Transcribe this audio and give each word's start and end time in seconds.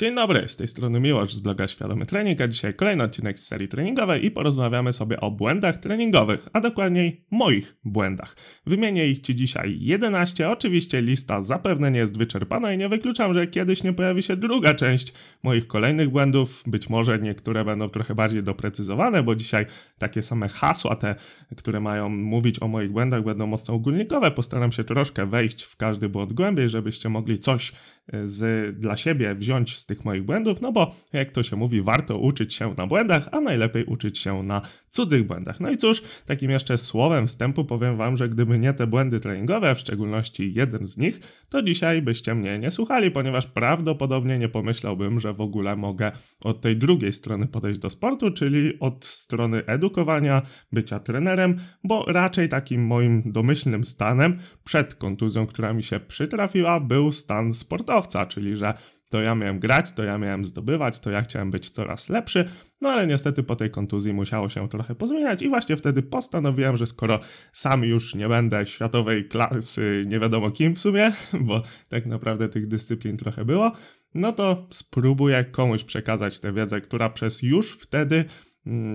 Dzień 0.00 0.14
dobry, 0.14 0.48
z 0.48 0.56
tej 0.56 0.68
strony 0.68 1.00
Miłosz 1.00 1.34
z 1.34 1.40
bloga 1.40 1.68
Świadomy 1.68 2.06
Trening, 2.06 2.40
a 2.40 2.48
dzisiaj 2.48 2.74
kolejny 2.74 3.04
odcinek 3.04 3.38
z 3.38 3.46
serii 3.46 3.68
treningowej 3.68 4.24
i 4.24 4.30
porozmawiamy 4.30 4.92
sobie 4.92 5.20
o 5.20 5.30
błędach 5.30 5.78
treningowych, 5.78 6.48
a 6.52 6.60
dokładniej 6.60 7.24
moich 7.30 7.76
błędach. 7.84 8.36
Wymienię 8.66 9.08
ich 9.08 9.20
Ci 9.20 9.36
dzisiaj 9.36 9.76
11, 9.80 10.50
oczywiście 10.50 11.02
lista 11.02 11.42
zapewne 11.42 11.90
nie 11.90 11.98
jest 11.98 12.18
wyczerpana 12.18 12.72
i 12.72 12.78
nie 12.78 12.88
wykluczam, 12.88 13.34
że 13.34 13.46
kiedyś 13.46 13.82
nie 13.82 13.92
pojawi 13.92 14.22
się 14.22 14.36
druga 14.36 14.74
część 14.74 15.12
moich 15.42 15.66
kolejnych 15.66 16.10
błędów, 16.10 16.62
być 16.66 16.88
może 16.88 17.18
niektóre 17.18 17.64
będą 17.64 17.88
trochę 17.88 18.14
bardziej 18.14 18.42
doprecyzowane, 18.42 19.22
bo 19.22 19.34
dzisiaj 19.34 19.66
takie 19.98 20.22
same 20.22 20.48
hasła, 20.48 20.96
te, 20.96 21.14
które 21.56 21.80
mają 21.80 22.08
mówić 22.08 22.62
o 22.62 22.68
moich 22.68 22.90
błędach, 22.90 23.24
będą 23.24 23.46
mocno 23.46 23.74
ogólnikowe, 23.74 24.30
postaram 24.30 24.72
się 24.72 24.84
troszkę 24.84 25.26
wejść 25.26 25.62
w 25.62 25.76
każdy 25.76 26.08
błąd 26.08 26.32
głębiej, 26.32 26.68
żebyście 26.68 27.08
mogli 27.08 27.38
coś 27.38 27.72
e, 28.12 28.28
z, 28.28 28.78
dla 28.78 28.96
siebie 28.96 29.34
wziąć 29.34 29.78
z 29.78 29.89
tych 29.90 30.04
moich 30.04 30.22
błędów, 30.22 30.60
no 30.60 30.72
bo 30.72 30.94
jak 31.12 31.30
to 31.30 31.42
się 31.42 31.56
mówi, 31.56 31.82
warto 31.82 32.18
uczyć 32.18 32.54
się 32.54 32.74
na 32.76 32.86
błędach, 32.86 33.28
a 33.32 33.40
najlepiej 33.40 33.84
uczyć 33.84 34.18
się 34.18 34.42
na 34.42 34.62
cudzych 34.90 35.26
błędach. 35.26 35.60
No 35.60 35.70
i 35.70 35.76
cóż, 35.76 36.02
takim 36.26 36.50
jeszcze 36.50 36.78
słowem 36.78 37.26
wstępu 37.26 37.64
powiem 37.64 37.96
wam, 37.96 38.16
że 38.16 38.28
gdyby 38.28 38.58
nie 38.58 38.72
te 38.72 38.86
błędy 38.86 39.20
treningowe, 39.20 39.74
w 39.74 39.78
szczególności 39.78 40.54
jeden 40.54 40.88
z 40.88 40.96
nich, 40.96 41.20
to 41.48 41.62
dzisiaj 41.62 42.02
byście 42.02 42.34
mnie 42.34 42.58
nie 42.58 42.70
słuchali, 42.70 43.10
ponieważ 43.10 43.46
prawdopodobnie 43.46 44.38
nie 44.38 44.48
pomyślałbym, 44.48 45.20
że 45.20 45.32
w 45.32 45.40
ogóle 45.40 45.76
mogę 45.76 46.12
od 46.40 46.60
tej 46.60 46.76
drugiej 46.76 47.12
strony 47.12 47.46
podejść 47.46 47.80
do 47.80 47.90
sportu, 47.90 48.30
czyli 48.30 48.80
od 48.80 49.04
strony 49.04 49.66
edukowania, 49.66 50.42
bycia 50.72 51.00
trenerem, 51.00 51.56
bo 51.84 52.04
raczej 52.08 52.48
takim 52.48 52.86
moim 52.86 53.32
domyślnym 53.32 53.84
stanem 53.84 54.38
przed 54.64 54.94
kontuzją, 54.94 55.46
która 55.46 55.72
mi 55.72 55.82
się 55.82 56.00
przytrafiła, 56.00 56.80
był 56.80 57.12
stan 57.12 57.54
sportowca, 57.54 58.26
czyli 58.26 58.56
że 58.56 58.74
to 59.10 59.22
ja 59.22 59.34
miałem 59.34 59.58
grać, 59.58 59.92
to 59.92 60.04
ja 60.04 60.18
miałem 60.18 60.44
zdobywać, 60.44 61.00
to 61.00 61.10
ja 61.10 61.22
chciałem 61.22 61.50
być 61.50 61.70
coraz 61.70 62.08
lepszy, 62.08 62.48
no 62.80 62.88
ale 62.88 63.06
niestety 63.06 63.42
po 63.42 63.56
tej 63.56 63.70
kontuzji 63.70 64.12
musiało 64.12 64.48
się 64.48 64.68
trochę 64.68 64.94
pozmieniać 64.94 65.42
i 65.42 65.48
właśnie 65.48 65.76
wtedy 65.76 66.02
postanowiłem, 66.02 66.76
że 66.76 66.86
skoro 66.86 67.20
sam 67.52 67.84
już 67.84 68.14
nie 68.14 68.28
będę 68.28 68.66
światowej 68.66 69.28
klasy 69.28 70.04
nie 70.06 70.20
wiadomo 70.20 70.50
kim 70.50 70.74
w 70.74 70.80
sumie, 70.80 71.12
bo 71.48 71.62
tak 71.88 72.06
naprawdę 72.06 72.48
tych 72.48 72.66
dyscyplin 72.66 73.16
trochę 73.16 73.44
było, 73.44 73.72
no 74.14 74.32
to 74.32 74.66
spróbuję 74.70 75.44
komuś 75.44 75.84
przekazać 75.84 76.40
tę 76.40 76.52
wiedzę, 76.52 76.80
która 76.80 77.10
przez 77.10 77.42
już 77.42 77.72
wtedy 77.72 78.24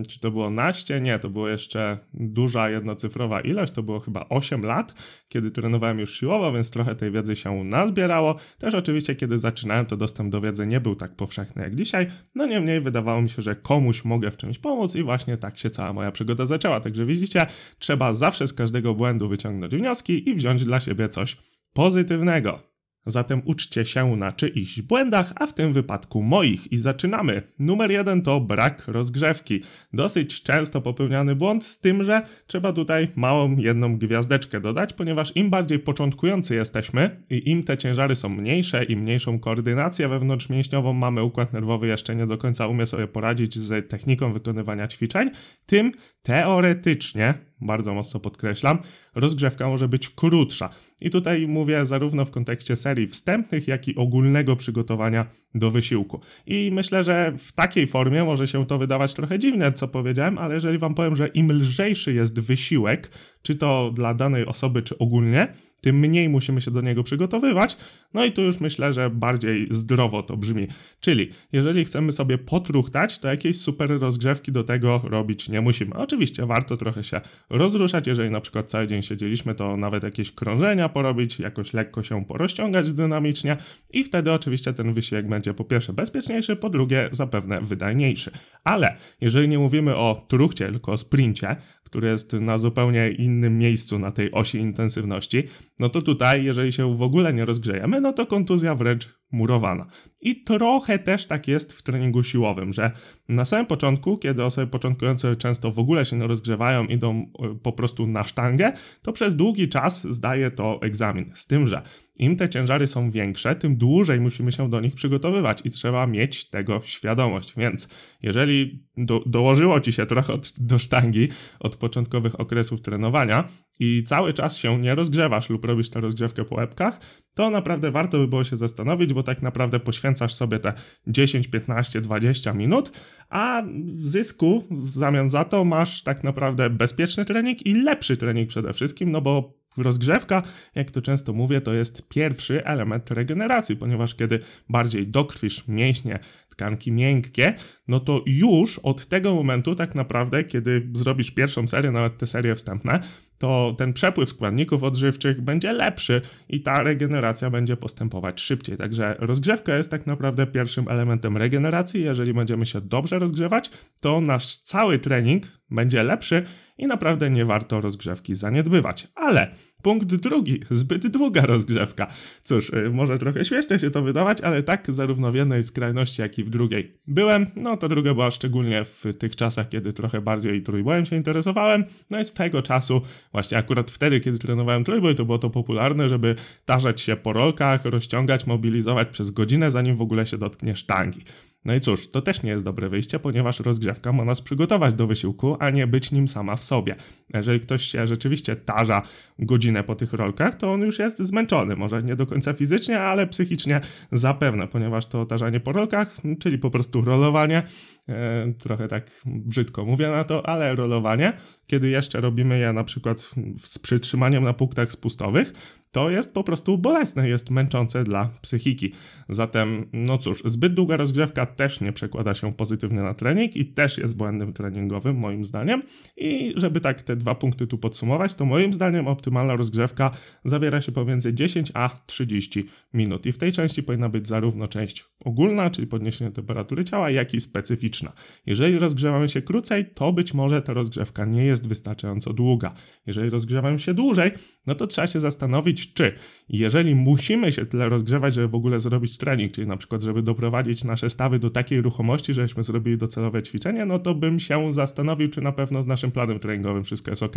czy 0.09 0.19
to 0.19 0.31
było 0.31 0.49
naście? 0.49 1.01
Nie, 1.01 1.19
to 1.19 1.29
było 1.29 1.49
jeszcze 1.49 1.97
duża 2.13 2.69
jednocyfrowa 2.69 3.41
ilość, 3.41 3.73
to 3.73 3.83
było 3.83 3.99
chyba 3.99 4.25
8 4.29 4.61
lat, 4.65 4.93
kiedy 5.27 5.51
trenowałem 5.51 5.99
już 5.99 6.19
siłowo, 6.19 6.53
więc 6.53 6.71
trochę 6.71 6.95
tej 6.95 7.11
wiedzy 7.11 7.35
się 7.35 7.63
nazbierało. 7.63 8.35
Też 8.57 8.73
oczywiście, 8.73 9.15
kiedy 9.15 9.37
zaczynałem, 9.37 9.85
to 9.85 9.97
dostęp 9.97 10.31
do 10.31 10.41
wiedzy 10.41 10.67
nie 10.67 10.81
był 10.81 10.95
tak 10.95 11.15
powszechny 11.15 11.63
jak 11.63 11.75
dzisiaj, 11.75 12.07
no 12.35 12.45
niemniej 12.45 12.81
wydawało 12.81 13.21
mi 13.21 13.29
się, 13.29 13.41
że 13.41 13.55
komuś 13.55 14.05
mogę 14.05 14.31
w 14.31 14.37
czymś 14.37 14.57
pomóc 14.57 14.95
i 14.95 15.03
właśnie 15.03 15.37
tak 15.37 15.57
się 15.57 15.69
cała 15.69 15.93
moja 15.93 16.11
przygoda 16.11 16.45
zaczęła. 16.45 16.79
Także 16.79 17.05
widzicie, 17.05 17.45
trzeba 17.79 18.13
zawsze 18.13 18.47
z 18.47 18.53
każdego 18.53 18.93
błędu 18.93 19.29
wyciągnąć 19.29 19.75
wnioski 19.75 20.29
i 20.29 20.35
wziąć 20.35 20.63
dla 20.63 20.79
siebie 20.79 21.09
coś 21.09 21.37
pozytywnego. 21.73 22.74
Zatem 23.05 23.41
uczcie 23.45 23.85
się 23.85 24.15
na 24.15 24.31
czyichś 24.31 24.81
błędach, 24.81 25.33
a 25.35 25.47
w 25.47 25.53
tym 25.53 25.73
wypadku 25.73 26.21
moich. 26.23 26.71
I 26.71 26.77
zaczynamy. 26.77 27.41
Numer 27.59 27.91
jeden 27.91 28.21
to 28.21 28.41
brak 28.41 28.87
rozgrzewki. 28.87 29.61
Dosyć 29.93 30.43
często 30.43 30.81
popełniany 30.81 31.35
błąd, 31.35 31.65
z 31.65 31.79
tym, 31.79 32.03
że 32.03 32.21
trzeba 32.47 32.73
tutaj 32.73 33.07
małą 33.15 33.57
jedną 33.57 33.97
gwiazdeczkę 33.97 34.61
dodać, 34.61 34.93
ponieważ 34.93 35.35
im 35.35 35.49
bardziej 35.49 35.79
początkujący 35.79 36.55
jesteśmy 36.55 37.21
i 37.29 37.49
im 37.51 37.63
te 37.63 37.77
ciężary 37.77 38.15
są 38.15 38.29
mniejsze 38.29 38.83
i 38.83 38.95
mniejszą 38.95 39.39
koordynację 39.39 40.07
wewnątrzmięśniową 40.07 40.93
mamy, 40.93 41.23
układ 41.23 41.53
nerwowy 41.53 41.87
jeszcze 41.87 42.15
nie 42.15 42.27
do 42.27 42.37
końca 42.37 42.67
umie 42.67 42.85
sobie 42.85 43.07
poradzić 43.07 43.59
z 43.59 43.89
techniką 43.89 44.33
wykonywania 44.33 44.87
ćwiczeń, 44.87 45.31
tym 45.65 45.91
teoretycznie 46.21 47.33
bardzo 47.61 47.93
mocno 47.93 48.19
podkreślam, 48.19 48.79
rozgrzewka 49.15 49.67
może 49.67 49.87
być 49.87 50.09
krótsza. 50.09 50.69
I 51.01 51.09
tutaj 51.09 51.47
mówię 51.47 51.85
zarówno 51.85 52.25
w 52.25 52.31
kontekście 52.31 52.75
serii 52.75 53.07
wstępnych, 53.07 53.67
jak 53.67 53.87
i 53.87 53.95
ogólnego 53.95 54.55
przygotowania 54.55 55.25
do 55.55 55.71
wysiłku. 55.71 56.21
I 56.47 56.69
myślę, 56.73 57.03
że 57.03 57.33
w 57.37 57.51
takiej 57.51 57.87
formie 57.87 58.23
może 58.23 58.47
się 58.47 58.65
to 58.65 58.77
wydawać 58.77 59.13
trochę 59.13 59.39
dziwne, 59.39 59.73
co 59.73 59.87
powiedziałem, 59.87 60.37
ale 60.37 60.53
jeżeli 60.53 60.77
wam 60.77 60.93
powiem, 60.93 61.15
że 61.15 61.27
im 61.27 61.51
lżejszy 61.51 62.13
jest 62.13 62.39
wysiłek, 62.39 63.11
czy 63.41 63.55
to 63.55 63.91
dla 63.93 64.13
danej 64.13 64.45
osoby, 64.45 64.81
czy 64.81 64.97
ogólnie, 64.97 65.47
tym 65.85 65.99
mniej 65.99 66.29
musimy 66.29 66.61
się 66.61 66.71
do 66.71 66.81
niego 66.81 67.03
przygotowywać. 67.03 67.77
No 68.13 68.25
i 68.25 68.31
tu 68.31 68.41
już 68.41 68.59
myślę, 68.59 68.93
że 68.93 69.09
bardziej 69.09 69.67
zdrowo 69.71 70.23
to 70.23 70.37
brzmi. 70.37 70.67
Czyli 70.99 71.29
jeżeli 71.51 71.85
chcemy 71.85 72.11
sobie 72.11 72.37
potruchtać, 72.37 73.19
to 73.19 73.27
jakiejś 73.27 73.61
super 73.61 73.99
rozgrzewki 73.99 74.51
do 74.51 74.63
tego 74.63 75.01
robić 75.03 75.49
nie 75.49 75.61
musimy. 75.61 75.93
Oczywiście 75.93 76.45
warto 76.45 76.77
trochę 76.77 77.03
się 77.03 77.21
rozruszać, 77.49 78.07
jeżeli 78.07 78.29
na 78.29 78.41
przykład 78.41 78.69
cały 78.69 78.87
dzień 78.87 79.01
siedzieliśmy, 79.01 79.55
to 79.55 79.77
nawet 79.77 80.03
jakieś 80.03 80.31
krążenia 80.31 80.89
porobić, 80.89 81.39
jakoś 81.39 81.73
lekko 81.73 82.03
się 82.03 82.25
porozciągać 82.25 82.91
dynamicznie 82.91 83.57
i 83.93 84.03
wtedy 84.03 84.31
oczywiście 84.31 84.73
ten 84.73 84.93
wysiłek 84.93 85.27
będzie 85.27 85.44
po 85.53 85.63
pierwsze 85.63 85.93
bezpieczniejszy, 85.93 86.55
po 86.55 86.69
drugie 86.69 87.09
zapewne 87.11 87.61
wydajniejszy. 87.61 88.31
Ale 88.63 88.95
jeżeli 89.21 89.47
nie 89.47 89.59
mówimy 89.59 89.95
o 89.95 90.25
truchcie, 90.27 90.65
tylko 90.65 90.91
o 90.91 90.97
sprincie, 90.97 91.55
który 91.85 92.07
jest 92.07 92.33
na 92.33 92.57
zupełnie 92.57 93.09
innym 93.09 93.57
miejscu 93.57 93.99
na 93.99 94.11
tej 94.11 94.31
osi 94.31 94.57
intensywności, 94.57 95.43
no 95.79 95.89
to 95.89 96.01
tutaj, 96.01 96.43
jeżeli 96.43 96.71
się 96.71 96.97
w 96.97 97.01
ogóle 97.01 97.33
nie 97.33 97.45
rozgrzejemy, 97.45 98.01
no 98.01 98.13
to 98.13 98.25
kontuzja 98.25 98.75
wręcz 98.75 99.09
murowana. 99.31 99.85
I 100.21 100.43
trochę 100.43 100.99
też 100.99 101.25
tak 101.25 101.47
jest 101.47 101.73
w 101.73 101.81
treningu 101.81 102.23
siłowym, 102.23 102.73
że 102.73 102.91
na 103.29 103.45
samym 103.45 103.65
początku, 103.65 104.17
kiedy 104.17 104.43
osoby 104.43 104.67
początkujące 104.67 105.35
często 105.35 105.71
w 105.71 105.79
ogóle 105.79 106.05
się 106.05 106.17
nie 106.17 106.27
rozgrzewają, 106.27 106.85
idą 106.85 107.31
e, 107.39 107.55
po 107.63 107.71
prostu 107.71 108.07
na 108.07 108.23
sztangę, 108.23 108.73
to 109.01 109.13
przez 109.13 109.35
długi 109.35 109.69
czas 109.69 110.07
zdaje 110.07 110.51
to 110.51 110.79
egzamin. 110.81 111.31
Z 111.33 111.47
tym, 111.47 111.67
że 111.67 111.81
im 112.17 112.35
te 112.35 112.49
ciężary 112.49 112.87
są 112.87 113.11
większe, 113.11 113.55
tym 113.55 113.77
dłużej 113.77 114.19
musimy 114.19 114.51
się 114.51 114.69
do 114.69 114.79
nich 114.79 114.95
przygotowywać 114.95 115.61
i 115.63 115.71
trzeba 115.71 116.07
mieć 116.07 116.49
tego 116.49 116.81
świadomość. 116.83 117.53
Więc 117.57 117.89
jeżeli 118.23 118.83
do, 118.97 119.23
dołożyło 119.25 119.79
ci 119.79 119.91
się 119.91 120.05
trochę 120.05 120.33
od, 120.33 120.53
do 120.59 120.79
sztangi 120.79 121.29
od 121.59 121.74
początkowych 121.77 122.39
okresów 122.39 122.81
trenowania 122.81 123.47
i 123.79 124.03
cały 124.03 124.33
czas 124.33 124.57
się 124.57 124.79
nie 124.79 124.95
rozgrzewasz 124.95 125.49
lub 125.49 125.65
robisz 125.65 125.89
tę 125.89 126.01
rozgrzewkę 126.01 126.45
po 126.45 126.55
łebkach, 126.55 126.99
to 127.33 127.49
naprawdę 127.49 127.91
warto 127.91 128.17
by 128.17 128.27
było 128.27 128.43
się 128.43 128.57
zastanowić, 128.57 129.13
bo 129.13 129.23
tak 129.23 129.41
naprawdę 129.41 129.79
poświęcasz 129.79 130.33
sobie 130.33 130.59
te 130.59 130.73
10, 131.07 131.47
15, 131.47 132.01
20 132.01 132.53
minut, 132.53 132.91
a 133.29 133.63
w 133.85 134.07
zysku 134.07 134.63
w 134.71 134.87
zamian 134.89 135.29
za 135.29 135.43
to 135.45 135.65
masz 135.65 136.03
tak 136.03 136.23
naprawdę 136.23 136.69
bezpieczny 136.69 137.25
trening 137.25 137.65
i 137.65 137.73
lepszy 137.73 138.17
trening 138.17 138.49
przede 138.49 138.73
wszystkim, 138.73 139.11
no 139.11 139.21
bo 139.21 139.65
Rozgrzewka, 139.77 140.43
jak 140.75 140.91
to 140.91 141.01
często 141.01 141.33
mówię, 141.33 141.61
to 141.61 141.73
jest 141.73 142.09
pierwszy 142.09 142.65
element 142.65 143.11
regeneracji, 143.11 143.75
ponieważ 143.75 144.15
kiedy 144.15 144.39
bardziej 144.69 145.07
dokrwisz 145.07 145.67
mięśnie, 145.67 146.19
tkanki 146.55 146.91
miękkie, 146.91 147.53
no 147.87 147.99
to 147.99 148.21
już 148.25 148.79
od 148.79 149.05
tego 149.05 149.35
momentu 149.35 149.75
tak 149.75 149.95
naprawdę, 149.95 150.43
kiedy 150.43 150.87
zrobisz 150.93 151.31
pierwszą 151.31 151.67
serię, 151.67 151.91
nawet 151.91 152.17
te 152.17 152.27
serie 152.27 152.55
wstępne, 152.55 152.99
to 153.37 153.75
ten 153.77 153.93
przepływ 153.93 154.29
składników 154.29 154.83
odżywczych 154.83 155.41
będzie 155.41 155.73
lepszy 155.73 156.21
i 156.49 156.61
ta 156.61 156.83
regeneracja 156.83 157.49
będzie 157.49 157.77
postępować 157.77 158.41
szybciej. 158.41 158.77
Także 158.77 159.15
rozgrzewka 159.19 159.77
jest 159.77 159.91
tak 159.91 160.07
naprawdę 160.07 160.47
pierwszym 160.47 160.87
elementem 160.87 161.37
regeneracji. 161.37 162.03
Jeżeli 162.03 162.33
będziemy 162.33 162.65
się 162.65 162.81
dobrze 162.81 163.19
rozgrzewać, 163.19 163.71
to 164.01 164.21
nasz 164.21 164.55
cały 164.55 164.99
trening 164.99 165.43
będzie 165.69 166.03
lepszy 166.03 166.43
i 166.77 166.87
naprawdę 166.87 167.29
nie 167.29 167.45
warto 167.45 167.81
rozgrzewki 167.81 168.35
zaniedbywać. 168.35 169.07
Ale 169.15 169.55
punkt 169.85 170.15
drugi, 170.15 170.59
zbyt 170.71 171.07
długa 171.07 171.41
rozgrzewka. 171.41 172.07
Cóż, 172.43 172.69
y, 172.69 172.89
może 172.89 173.19
trochę 173.19 173.45
śmiesznie 173.45 173.79
się 173.79 173.91
to 173.91 174.01
wydawać, 174.01 174.41
ale 174.41 174.63
tak 174.63 174.85
zarówno 174.89 175.31
w 175.31 175.35
jednej 175.35 175.63
skrajności, 175.63 176.21
jak 176.21 176.39
i 176.39 176.43
w 176.43 176.49
drugiej 176.49 176.91
byłem. 177.07 177.45
No 177.55 177.77
to 177.77 177.87
druga 177.87 178.13
była 178.13 178.31
szczególnie 178.31 178.85
w 178.85 179.03
tych 179.19 179.35
czasach, 179.35 179.69
kiedy 179.69 179.93
trochę 179.93 180.21
bardziej 180.21 180.63
trójbojem 180.63 181.05
się 181.05 181.15
interesowałem. 181.15 181.83
No 182.09 182.19
i 182.19 182.25
swego 182.25 182.61
czasu, 182.61 183.01
właśnie 183.31 183.57
akurat 183.57 183.91
wtedy, 183.91 184.19
kiedy 184.19 184.39
trenowałem 184.39 184.83
trójboj, 184.83 185.15
to 185.15 185.25
było 185.25 185.37
to 185.37 185.49
popularne, 185.49 186.09
żeby 186.09 186.35
tarzać 186.65 187.01
się 187.01 187.15
po 187.15 187.33
rolkach, 187.33 187.85
rozciągać, 187.85 188.47
mobilizować 188.47 189.07
przez 189.07 189.31
godzinę, 189.31 189.71
zanim 189.71 189.95
w 189.95 190.01
ogóle 190.01 190.25
się 190.25 190.37
dotknie 190.37 190.75
sztangi. 190.75 191.21
No 191.65 191.75
i 191.75 191.81
cóż, 191.81 192.07
to 192.07 192.21
też 192.21 192.43
nie 192.43 192.49
jest 192.49 192.65
dobre 192.65 192.89
wyjście, 192.89 193.19
ponieważ 193.19 193.59
rozgrzewka 193.59 194.11
ma 194.11 194.25
nas 194.25 194.41
przygotować 194.41 194.93
do 194.93 195.07
wysiłku, 195.07 195.57
a 195.59 195.69
nie 195.69 195.87
być 195.87 196.11
nim 196.11 196.27
sama 196.27 196.55
w 196.55 196.63
sobie. 196.63 196.95
Jeżeli 197.33 197.59
ktoś 197.59 197.85
się 197.85 198.07
rzeczywiście 198.07 198.55
tarza 198.55 199.01
godzinę 199.39 199.83
po 199.83 199.95
tych 199.95 200.13
rolkach, 200.13 200.55
to 200.55 200.73
on 200.73 200.81
już 200.81 200.99
jest 200.99 201.19
zmęczony. 201.19 201.75
Może 201.75 202.03
nie 202.03 202.15
do 202.15 202.25
końca 202.25 202.53
fizycznie, 202.53 202.99
ale 202.99 203.27
psychicznie 203.27 203.81
zapewne, 204.11 204.67
ponieważ 204.67 205.05
to 205.05 205.25
tarzanie 205.25 205.59
po 205.59 205.71
rolkach, 205.71 206.17
czyli 206.39 206.57
po 206.57 206.69
prostu 206.69 207.01
rolowanie, 207.01 207.63
e, 208.09 208.53
trochę 208.57 208.87
tak 208.87 209.11
brzydko 209.25 209.85
mówię 209.85 210.09
na 210.09 210.23
to, 210.23 210.49
ale 210.49 210.75
rolowanie, 210.75 211.33
kiedy 211.67 211.89
jeszcze 211.89 212.21
robimy 212.21 212.59
je 212.59 212.73
na 212.73 212.83
przykład 212.83 213.31
z 213.63 213.79
przytrzymaniem 213.79 214.43
na 214.43 214.53
punktach 214.53 214.91
spustowych, 214.91 215.53
to 215.95 216.09
jest 216.09 216.33
po 216.33 216.43
prostu 216.43 216.77
bolesne, 216.77 217.29
jest 217.29 217.49
męczące 217.49 218.03
dla 218.03 218.29
psychiki. 218.41 218.93
Zatem, 219.29 219.85
no 219.93 220.17
cóż, 220.17 220.43
zbyt 220.45 220.73
długa 220.73 220.97
rozgrzewka 220.97 221.45
też 221.55 221.81
nie 221.81 221.93
przekłada 221.93 222.33
się 222.33 222.53
pozytywnie 222.53 222.99
na 222.99 223.13
trening 223.13 223.55
i 223.55 223.65
też 223.65 223.97
jest 223.97 224.17
błędem 224.17 224.53
treningowym, 224.53 225.17
moim 225.17 225.45
zdaniem. 225.45 225.83
I 226.17 226.53
żeby 226.55 226.81
tak 226.81 227.01
te 227.01 227.15
dwa 227.15 227.35
punkty 227.35 227.67
tu 227.67 227.77
podsumować, 227.77 228.35
to 228.35 228.45
moim 228.45 228.73
zdaniem 228.73 229.07
optymalna 229.07 229.55
rozgrzewka 229.55 230.11
zawiera 230.45 230.81
się 230.81 230.91
pomiędzy 230.91 231.33
10 231.33 231.71
a 231.73 231.89
30 232.05 232.69
minut. 232.93 233.25
I 233.25 233.31
w 233.31 233.37
tej 233.37 233.51
części 233.51 233.83
powinna 233.83 234.09
być 234.09 234.27
zarówno 234.27 234.67
część 234.67 235.05
ogólna, 235.25 235.69
czyli 235.69 235.87
podniesienie 235.87 236.31
temperatury 236.31 236.83
ciała, 236.83 237.09
jak 237.09 237.33
i 237.33 237.39
specyficzna. 237.39 238.11
Jeżeli 238.45 238.79
rozgrzewamy 238.79 239.29
się 239.29 239.41
krócej, 239.41 239.85
to 239.85 240.13
być 240.13 240.33
może 240.33 240.61
ta 240.61 240.73
rozgrzewka 240.73 241.25
nie 241.25 241.45
jest 241.45 241.67
wystarczająco 241.67 242.33
długa. 242.33 242.73
Jeżeli 243.07 243.29
rozgrzewamy 243.29 243.79
się 243.79 243.93
dłużej, 243.93 244.31
no 244.67 244.75
to 244.75 244.87
trzeba 244.87 245.07
się 245.07 245.19
zastanowić, 245.19 245.93
czy 245.93 246.13
jeżeli 246.49 246.95
musimy 246.95 247.51
się 247.51 247.65
tyle 247.65 247.89
rozgrzewać, 247.89 248.33
żeby 248.33 248.47
w 248.47 248.55
ogóle 248.55 248.79
zrobić 248.79 249.17
trening, 249.17 249.51
czyli 249.51 249.67
na 249.67 249.77
przykład, 249.77 250.01
żeby 250.01 250.21
doprowadzić 250.21 250.83
nasze 250.83 251.09
stawy 251.09 251.39
do 251.39 251.44
takiej 251.49 251.81
ruchomości, 251.81 252.33
żebyśmy 252.33 252.63
zrobili 252.63 252.97
docelowe 252.97 253.43
ćwiczenie, 253.43 253.85
no 253.85 253.99
to 253.99 254.15
bym 254.15 254.39
się 254.39 254.73
zastanowił, 254.73 255.27
czy 255.27 255.41
na 255.41 255.51
pewno 255.51 255.83
z 255.83 255.87
naszym 255.87 256.11
planem 256.11 256.39
treningowym 256.39 256.83
wszystko 256.83 257.11
jest 257.11 257.23
ok, 257.23 257.35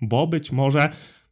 bo 0.00 0.26
być 0.26 0.52
może 0.52 0.88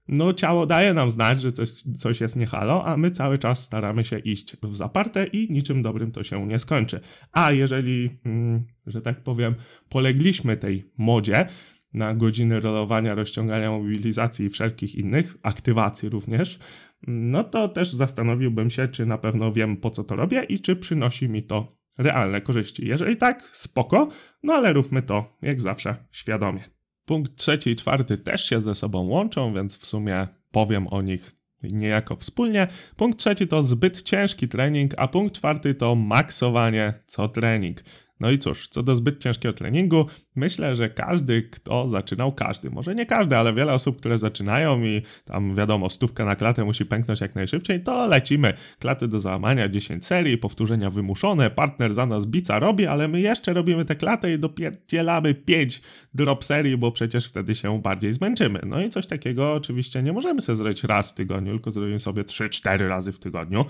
no 0.09 0.33
ciało 0.33 0.67
daje 0.67 0.95
nam 0.95 1.11
znać, 1.11 1.41
że 1.41 1.53
coś, 1.53 1.71
coś 1.73 2.21
jest 2.21 2.37
niehalo, 2.37 2.85
a 2.87 2.97
my 2.97 3.11
cały 3.11 3.39
czas 3.39 3.63
staramy 3.63 4.05
się 4.05 4.19
iść 4.19 4.57
w 4.63 4.77
zaparte 4.77 5.27
i 5.27 5.53
niczym 5.53 5.83
dobrym 5.83 6.13
to 6.13 6.25
się 6.25 6.47
nie 6.47 6.59
skończy. 6.59 7.01
A 7.33 7.53
jeżeli, 7.53 8.11
mm, 8.25 8.65
że 8.87 9.03
tak 9.03 9.23
powiem, 9.23 9.55
polegliśmy 9.89 10.57
tej 10.57 10.91
modzie, 10.99 11.47
na 11.93 12.15
godziny 12.15 12.61
rolowania, 12.61 13.15
rozciągania 13.15 13.71
mobilizacji 13.71 14.47
i 14.47 14.51
wszelkich 14.51 14.95
innych, 14.95 15.37
aktywacji 15.43 16.09
również, 16.09 16.59
no 17.07 17.45
to 17.45 17.69
też 17.69 17.93
zastanowiłbym 17.93 18.71
się, 18.71 18.89
czy 18.89 19.07
na 19.07 19.19
pewno 19.19 19.53
wiem 19.53 19.77
po 19.77 19.91
co 19.91 20.05
to 20.05 20.17
robię 20.17 20.43
i 20.43 20.61
czy 20.61 20.77
przynosi 20.77 21.29
mi 21.29 21.43
to 21.43 21.80
realne 21.99 22.41
korzyści. 22.41 22.87
Jeżeli 22.87 23.17
tak, 23.17 23.51
spoko, 23.53 24.09
no 24.43 24.53
ale 24.53 24.73
róbmy 24.73 25.03
to 25.03 25.37
jak 25.43 25.61
zawsze 25.61 25.97
świadomie. 26.13 26.61
Punkt 27.05 27.37
trzeci 27.37 27.71
i 27.71 27.77
czwarty 27.77 28.19
też 28.19 28.45
się 28.45 28.63
ze 28.63 28.75
sobą 28.75 29.09
łączą, 29.09 29.55
więc 29.55 29.79
w 29.79 29.87
sumie 29.87 30.29
powiem 30.51 30.89
o 30.89 31.03
nich 31.03 31.37
niejako 31.63 32.17
wspólnie. 32.17 32.67
Punkt 32.97 33.19
trzeci 33.19 33.49
to 33.49 33.63
zbyt 33.63 34.03
ciężki 34.03 34.49
trening, 34.49 34.95
a 34.97 35.09
punkt 35.09 35.35
czwarty 35.35 35.75
to 35.75 35.95
maksowanie 35.95 36.95
co 37.07 37.29
trening. 37.29 37.83
No 38.21 38.31
i 38.31 38.39
cóż, 38.39 38.69
co 38.69 38.83
do 38.83 38.97
zbyt 38.97 39.21
ciężkiego 39.21 39.53
treningu, 39.53 40.07
myślę, 40.37 40.77
że 40.77 40.91
każdy, 40.91 41.43
kto 41.43 41.89
zaczynał, 41.89 42.33
każdy, 42.33 42.71
może 42.71 42.95
nie 42.95 43.07
każdy, 43.07 43.37
ale 43.37 43.55
wiele 43.55 43.73
osób, 43.73 43.99
które 43.99 44.19
zaczynają 44.19 44.85
i 44.85 45.03
tam 45.25 45.55
wiadomo, 45.55 45.91
stówka 45.91 46.25
na 46.25 46.37
klatę 46.37 46.65
musi 46.65 46.87
pęknąć 46.87 47.21
jak 47.21 47.35
najszybciej, 47.35 47.83
to 47.83 48.07
lecimy. 48.07 48.53
Klaty 48.79 49.09
do 49.09 49.21
załamania 49.21 49.69
10 49.69 50.07
serii, 50.07 50.39
powtórzenia 50.39 50.91
wymuszone, 50.91 51.51
partner 51.51 51.95
za 51.95 52.07
nas 52.07 52.27
bica 52.27 52.59
robi, 52.59 52.87
ale 52.87 53.09
my 53.09 53.21
jeszcze 53.21 53.53
robimy 53.53 53.85
tę 53.85 53.97
klatę 53.97 54.33
i 54.33 54.39
dopierdzielamy 54.39 55.35
5 55.35 55.83
drop 56.15 56.45
serii, 56.45 56.77
bo 56.77 56.93
przecież 56.93 57.27
wtedy 57.27 57.55
się 57.55 57.83
bardziej 57.83 58.13
zmęczymy. 58.13 58.61
No 58.67 58.81
i 58.81 58.91
coś 58.91 59.07
takiego 59.07 59.55
oczywiście 59.55 60.03
nie 60.03 60.13
możemy 60.13 60.43
sobie 60.43 60.57
zrobić 60.57 60.85
raz 60.85 61.11
w 61.11 61.15
tygodniu, 61.15 61.53
tylko 61.53 61.71
zrobimy 61.71 61.99
sobie 61.99 62.23
3-4 62.23 62.89
razy 62.89 63.13
w 63.13 63.19
tygodniu. 63.19 63.65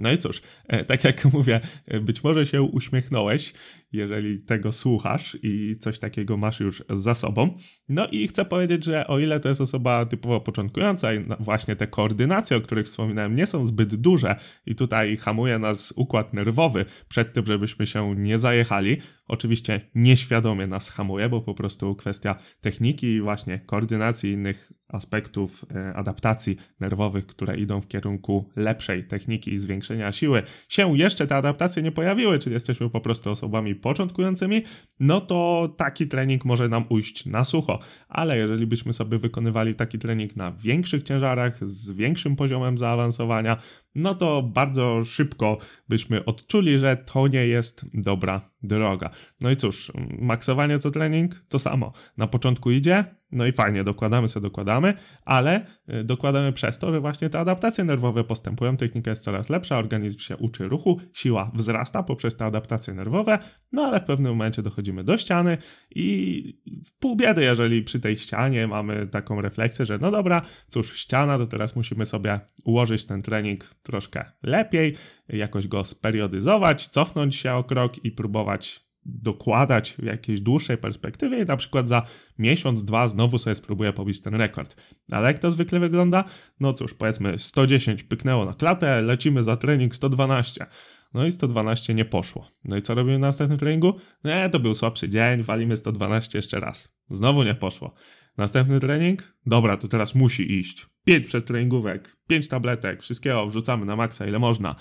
No 0.00 0.12
i 0.12 0.18
cóż, 0.18 0.42
e, 0.68 0.84
tak 0.84 1.04
jak 1.04 1.24
mówię, 1.32 1.60
e, 1.86 2.00
być 2.00 2.24
może 2.24 2.46
się 2.46 2.62
uśmiechnąłeś, 2.62 3.52
jeżeli 3.92 4.38
tego 4.38 4.72
słuchasz 4.72 5.38
i 5.42 5.76
coś 5.80 5.98
takiego 5.98 6.36
masz 6.36 6.60
już 6.60 6.82
za 6.90 7.14
sobą. 7.14 7.56
No 7.88 8.06
i 8.08 8.28
chcę 8.28 8.44
powiedzieć, 8.44 8.84
że 8.84 9.06
o 9.06 9.18
ile 9.18 9.40
to 9.40 9.48
jest 9.48 9.60
osoba 9.60 10.06
typowo 10.06 10.40
początkująca 10.40 11.14
i 11.14 11.24
właśnie 11.40 11.76
te 11.76 11.86
koordynacje, 11.86 12.56
o 12.56 12.60
których 12.60 12.86
wspominałem, 12.86 13.34
nie 13.34 13.46
są 13.46 13.66
zbyt 13.66 13.94
duże 13.94 14.36
i 14.66 14.74
tutaj 14.74 15.16
hamuje 15.16 15.58
nas 15.58 15.92
układ 15.96 16.34
nerwowy 16.34 16.84
przed 17.08 17.32
tym, 17.32 17.46
żebyśmy 17.46 17.86
się 17.86 18.14
nie 18.16 18.38
zajechali, 18.38 18.96
oczywiście 19.28 19.80
nieświadomie 19.94 20.66
nas 20.66 20.88
hamuje, 20.88 21.28
bo 21.28 21.40
po 21.40 21.54
prostu 21.54 21.94
kwestia 21.94 22.34
techniki 22.60 23.06
i 23.06 23.20
właśnie 23.20 23.58
koordynacji 23.58 24.32
innych 24.32 24.72
aspektów 24.88 25.64
e, 25.74 25.94
adaptacji 25.94 26.56
nerwowych, 26.80 27.26
które 27.26 27.56
idą 27.56 27.80
w 27.80 27.88
kierunku 27.88 28.50
lepszej 28.56 29.04
techniki 29.04 29.54
i 29.54 29.58
zwiększenia 29.58 30.12
siły, 30.12 30.42
się 30.68 30.98
jeszcze 30.98 31.26
te 31.26 31.36
adaptacje 31.36 31.82
nie 31.82 31.92
pojawiły, 31.92 32.38
czyli 32.38 32.54
jesteśmy 32.54 32.90
po 32.90 33.00
prostu 33.00 33.30
osobami 33.30 33.74
początkującymi, 33.80 34.62
no 35.00 35.20
to 35.20 35.68
taki 35.76 36.06
trening 36.08 36.44
może 36.44 36.68
nam 36.68 36.84
ujść 36.88 37.26
na 37.26 37.44
sucho. 37.44 37.78
Ale 38.08 38.38
jeżeli 38.38 38.66
byśmy 38.66 38.92
sobie 38.92 39.18
wykonywali 39.18 39.74
taki 39.74 39.98
trening 39.98 40.36
na 40.36 40.52
większych 40.52 41.02
ciężarach, 41.02 41.70
z 41.70 41.90
większym 41.90 42.36
poziomem 42.36 42.78
zaawansowania, 42.78 43.56
no 43.94 44.14
to 44.14 44.42
bardzo 44.42 45.04
szybko 45.04 45.58
byśmy 45.88 46.24
odczuli, 46.24 46.78
że 46.78 46.96
to 46.96 47.28
nie 47.28 47.46
jest 47.46 47.84
dobra 47.94 48.50
droga. 48.62 49.10
No 49.40 49.50
i 49.50 49.56
cóż, 49.56 49.92
maksowanie 50.18 50.78
co 50.78 50.90
trening 50.90 51.44
to 51.48 51.58
samo. 51.58 51.92
Na 52.16 52.26
początku 52.26 52.70
idzie, 52.70 53.04
no 53.32 53.46
i 53.46 53.52
fajnie, 53.52 53.84
dokładamy 53.84 54.28
sobie, 54.28 54.42
dokładamy, 54.42 54.94
ale 55.24 55.66
y, 56.00 56.04
dokładamy 56.04 56.52
przez 56.52 56.78
to, 56.78 56.92
że 56.92 57.00
właśnie 57.00 57.30
te 57.30 57.40
adaptacje 57.40 57.84
nerwowe 57.84 58.24
postępują, 58.24 58.76
technika 58.76 59.10
jest 59.10 59.22
coraz 59.22 59.48
lepsza, 59.48 59.78
organizm 59.78 60.18
się 60.18 60.36
uczy 60.36 60.68
ruchu, 60.68 61.00
siła 61.12 61.50
wzrasta 61.54 62.02
poprzez 62.02 62.36
te 62.36 62.44
adaptacje 62.44 62.94
nerwowe, 62.94 63.38
no 63.72 63.82
ale 63.82 64.00
w 64.00 64.04
pewnym 64.04 64.32
momencie 64.32 64.62
dochodzimy 64.62 65.04
do 65.04 65.18
ściany 65.18 65.58
i 65.94 66.60
pół 66.98 67.16
biedy, 67.16 67.42
jeżeli 67.42 67.82
przy 67.82 68.00
tej 68.00 68.16
ścianie 68.16 68.66
mamy 68.66 69.06
taką 69.06 69.40
refleksję, 69.40 69.86
że 69.86 69.98
no 69.98 70.10
dobra, 70.10 70.42
cóż, 70.68 70.98
ściana, 70.98 71.38
to 71.38 71.46
teraz 71.46 71.76
musimy 71.76 72.06
sobie 72.06 72.40
ułożyć 72.64 73.04
ten 73.04 73.22
trening 73.22 73.64
troszkę 73.82 74.32
lepiej, 74.42 74.96
jakoś 75.28 75.68
go 75.68 75.84
speriodyzować, 75.84 76.88
cofnąć 76.88 77.36
się 77.36 77.52
o 77.52 77.64
krok 77.64 78.04
i 78.04 78.12
próbować 78.12 78.89
dokładać 79.22 79.94
w 79.98 80.04
jakiejś 80.04 80.40
dłuższej 80.40 80.78
perspektywie 80.78 81.42
i 81.42 81.44
na 81.44 81.56
przykład 81.56 81.88
za 81.88 82.02
miesiąc, 82.38 82.84
dwa 82.84 83.08
znowu 83.08 83.38
sobie 83.38 83.56
spróbuję 83.56 83.92
pobić 83.92 84.20
ten 84.20 84.34
rekord. 84.34 84.76
Ale 85.10 85.26
jak 85.26 85.38
to 85.38 85.50
zwykle 85.50 85.80
wygląda? 85.80 86.24
No 86.60 86.72
cóż, 86.72 86.94
powiedzmy 86.94 87.38
110 87.38 88.02
pyknęło 88.02 88.44
na 88.44 88.54
klatę, 88.54 89.02
lecimy 89.02 89.44
za 89.44 89.56
trening 89.56 89.94
112. 89.94 90.66
No 91.14 91.26
i 91.26 91.32
112 91.32 91.94
nie 91.94 92.04
poszło. 92.04 92.48
No 92.64 92.76
i 92.76 92.82
co 92.82 92.94
robimy 92.94 93.18
na 93.18 93.26
następnym 93.26 93.58
treningu? 93.58 93.94
Nie, 94.24 94.48
to 94.50 94.60
był 94.60 94.74
słabszy 94.74 95.08
dzień, 95.08 95.42
walimy 95.42 95.76
112 95.76 96.38
jeszcze 96.38 96.60
raz. 96.60 96.96
Znowu 97.10 97.42
nie 97.42 97.54
poszło. 97.54 97.94
Następny 98.36 98.80
trening? 98.80 99.36
Dobra, 99.46 99.76
to 99.76 99.88
teraz 99.88 100.14
musi 100.14 100.58
iść. 100.58 100.86
5 101.04 101.26
przedtreningówek, 101.26 102.16
5 102.26 102.48
tabletek, 102.48 103.02
wszystkiego 103.02 103.46
wrzucamy 103.46 103.86
na 103.86 103.96
maksa 103.96 104.26
ile 104.26 104.38
można. 104.38 104.76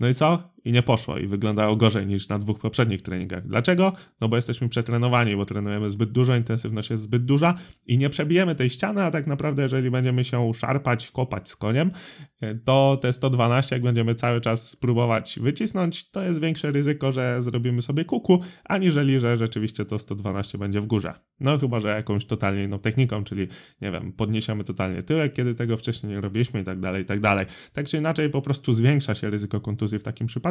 No 0.00 0.08
i 0.08 0.14
co? 0.14 0.52
I 0.64 0.72
nie 0.72 0.82
poszło 0.82 1.18
i 1.18 1.26
wyglądało 1.26 1.76
gorzej 1.76 2.06
niż 2.06 2.28
na 2.28 2.38
dwóch 2.38 2.58
poprzednich 2.58 3.02
treningach. 3.02 3.46
Dlaczego? 3.46 3.92
No 4.20 4.28
bo 4.28 4.36
jesteśmy 4.36 4.68
przetrenowani, 4.68 5.36
bo 5.36 5.46
trenujemy 5.46 5.90
zbyt 5.90 6.12
dużo, 6.12 6.36
intensywność 6.36 6.90
jest 6.90 7.02
zbyt 7.02 7.24
duża 7.24 7.54
i 7.86 7.98
nie 7.98 8.10
przebijemy 8.10 8.54
tej 8.54 8.70
ściany, 8.70 9.02
a 9.02 9.10
tak 9.10 9.26
naprawdę 9.26 9.62
jeżeli 9.62 9.90
będziemy 9.90 10.24
się 10.24 10.54
szarpać, 10.54 11.10
kopać 11.10 11.48
z 11.48 11.56
koniem, 11.56 11.90
to 12.64 12.98
te 13.02 13.12
112, 13.12 13.76
jak 13.76 13.82
będziemy 13.82 14.14
cały 14.14 14.40
czas 14.40 14.68
spróbować 14.68 15.38
wycisnąć, 15.42 16.10
to 16.10 16.22
jest 16.22 16.40
większe 16.40 16.70
ryzyko, 16.70 17.12
że 17.12 17.42
zrobimy 17.42 17.82
sobie 17.82 18.04
kuku, 18.04 18.42
aniżeli, 18.64 19.20
że 19.20 19.36
rzeczywiście 19.36 19.84
to 19.84 19.98
112 19.98 20.58
będzie 20.58 20.80
w 20.80 20.86
górze. 20.86 21.14
No 21.40 21.58
chyba, 21.58 21.80
że 21.80 21.88
jakąś 21.88 22.24
totalnie 22.24 22.64
inną 22.64 22.78
techniką, 22.78 23.24
czyli 23.24 23.48
nie 23.80 23.90
wiem, 23.90 24.12
podniesiemy 24.12 24.64
totalnie 24.64 25.02
tyłek, 25.02 25.32
kiedy 25.32 25.54
tego 25.54 25.76
wcześniej 25.76 26.12
nie 26.12 26.20
robiliśmy 26.20 26.60
i 26.60 26.64
tak 26.64 26.80
dalej, 26.80 27.02
i 27.02 27.06
tak 27.06 27.20
dalej. 27.20 27.46
Tak 27.72 27.88
czy 27.88 27.98
inaczej 27.98 28.30
po 28.30 28.42
prostu 28.42 28.72
zwiększa 28.72 29.14
się 29.14 29.30
ryzyko 29.30 29.60
kontuzji 29.60 29.98
w 29.98 30.02
takim 30.02 30.26
przypadku 30.26 30.49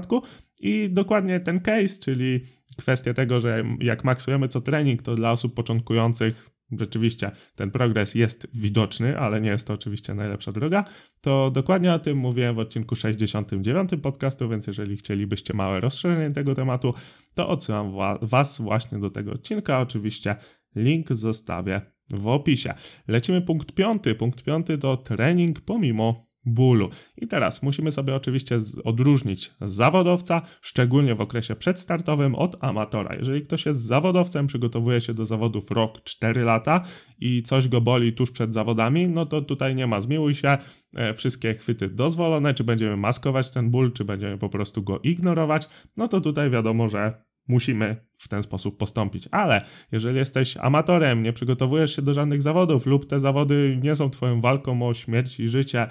i 0.60 0.90
dokładnie 0.92 1.40
ten 1.40 1.60
case, 1.60 2.00
czyli 2.02 2.40
kwestia 2.78 3.14
tego, 3.14 3.40
że 3.40 3.64
jak 3.80 4.04
maksujemy 4.04 4.48
co 4.48 4.62
trening, 4.62 5.02
to 5.02 5.16
dla 5.16 5.32
osób 5.32 5.54
początkujących 5.54 6.50
rzeczywiście 6.72 7.32
ten 7.56 7.72
progres 7.72 8.16
jest 8.16 8.48
widoczny, 8.54 9.20
ale 9.20 9.42
nie 9.42 9.50
jest 9.50 9.68
to 9.68 9.74
oczywiście 9.74 10.14
najlepsza 10.14 10.52
droga, 10.52 10.84
to 11.22 11.52
dokładnie 11.52 11.94
o 11.94 12.00
tym 12.00 12.18
mówiłem 12.18 12.56
w 12.56 12.60
odcinku 12.60 12.96
69 12.96 13.90
podcastu, 14.02 14.50
więc 14.50 14.68
jeżeli 14.68 14.98
chcielibyście 14.98 15.54
małe 15.54 15.80
rozszerzenie 15.80 16.32
tego 16.32 16.56
tematu, 16.56 16.94
to 17.34 17.50
odsyłam 17.50 17.94
Was 18.22 18.62
właśnie 18.62 19.00
do 19.00 19.10
tego 19.10 19.32
odcinka. 19.32 19.80
Oczywiście 19.80 20.36
link 20.76 21.14
zostawię 21.14 21.82
w 22.10 22.28
opisie. 22.28 22.74
Lecimy 23.08 23.42
punkt 23.42 23.72
piąty. 23.72 24.16
Punkt 24.16 24.44
piąty 24.44 24.78
to 24.78 24.98
trening 24.98 25.62
pomimo 25.62 26.29
bólu. 26.54 26.90
I 27.18 27.28
teraz 27.28 27.64
musimy 27.64 27.92
sobie 27.92 28.16
oczywiście 28.16 28.60
odróżnić 28.84 29.52
zawodowca, 29.62 30.42
szczególnie 30.62 31.16
w 31.16 31.22
okresie 31.22 31.56
przedstartowym, 31.56 32.36
od 32.36 32.64
amatora. 32.64 33.16
Jeżeli 33.16 33.42
ktoś 33.42 33.66
jest 33.66 33.82
zawodowcem, 33.82 34.48
przygotowuje 34.48 35.02
się 35.02 35.14
do 35.14 35.26
zawodów 35.26 35.72
rok, 35.72 36.04
4 36.04 36.44
lata 36.44 36.82
i 37.20 37.44
coś 37.44 37.68
go 37.68 37.82
boli 37.82 38.14
tuż 38.14 38.32
przed 38.32 38.54
zawodami, 38.54 39.08
no 39.08 39.26
to 39.26 39.42
tutaj 39.42 39.76
nie 39.76 39.88
ma 39.88 40.02
zmiłuj 40.02 40.36
się, 40.36 40.58
e, 40.96 41.14
wszystkie 41.14 41.54
chwyty 41.54 41.90
dozwolone, 41.90 42.54
czy 42.54 42.64
będziemy 42.64 42.98
maskować 42.98 43.52
ten 43.52 43.70
ból, 43.70 43.94
czy 43.94 44.06
będziemy 44.06 44.38
po 44.38 44.50
prostu 44.50 44.84
go 44.84 45.00
ignorować, 45.00 45.70
no 45.98 46.08
to 46.08 46.22
tutaj 46.22 46.50
wiadomo, 46.50 46.88
że 46.88 47.30
musimy 47.50 47.96
w 48.18 48.28
ten 48.28 48.44
sposób 48.44 48.78
postąpić. 48.78 49.28
Ale 49.32 49.62
jeżeli 49.92 50.18
jesteś 50.18 50.58
amatorem, 50.58 51.24
nie 51.24 51.34
przygotowujesz 51.34 51.96
się 51.96 52.02
do 52.02 52.14
żadnych 52.14 52.42
zawodów 52.42 52.86
lub 52.86 53.06
te 53.06 53.20
zawody 53.20 53.80
nie 53.84 53.96
są 53.96 54.10
twoją 54.10 54.42
walką 54.42 54.88
o 54.88 54.94
śmierć 54.94 55.40
i 55.40 55.50
życie, 55.50 55.88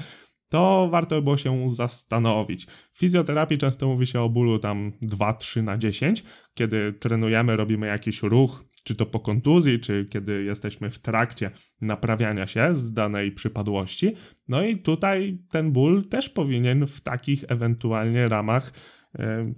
to 0.49 0.89
warto 0.91 1.23
było 1.23 1.37
się 1.37 1.71
zastanowić. 1.71 2.67
W 2.93 2.99
fizjoterapii 2.99 3.59
często 3.59 3.89
mówi 3.89 4.07
się 4.07 4.21
o 4.21 4.29
bólu 4.29 4.59
tam 4.59 4.93
2-3 5.03 5.63
na 5.63 5.79
10, 5.79 6.25
kiedy 6.55 6.93
trenujemy, 6.93 7.57
robimy 7.57 7.87
jakiś 7.87 8.23
ruch, 8.23 8.65
czy 8.85 8.95
to 8.95 9.07
po 9.07 9.21
kontuzji, 9.21 9.81
czy 9.81 10.07
kiedy 10.11 10.45
jesteśmy 10.45 10.91
w 10.91 10.99
trakcie 10.99 11.51
naprawiania 11.81 12.47
się 12.47 12.75
z 12.75 12.93
danej 12.93 13.33
przypadłości. 13.33 14.15
No 14.49 14.63
i 14.63 14.77
tutaj 14.77 15.39
ten 15.51 15.73
ból 15.73 16.05
też 16.05 16.29
powinien 16.29 16.87
w 16.87 17.01
takich 17.01 17.45
ewentualnie 17.49 18.27
ramach 18.27 18.73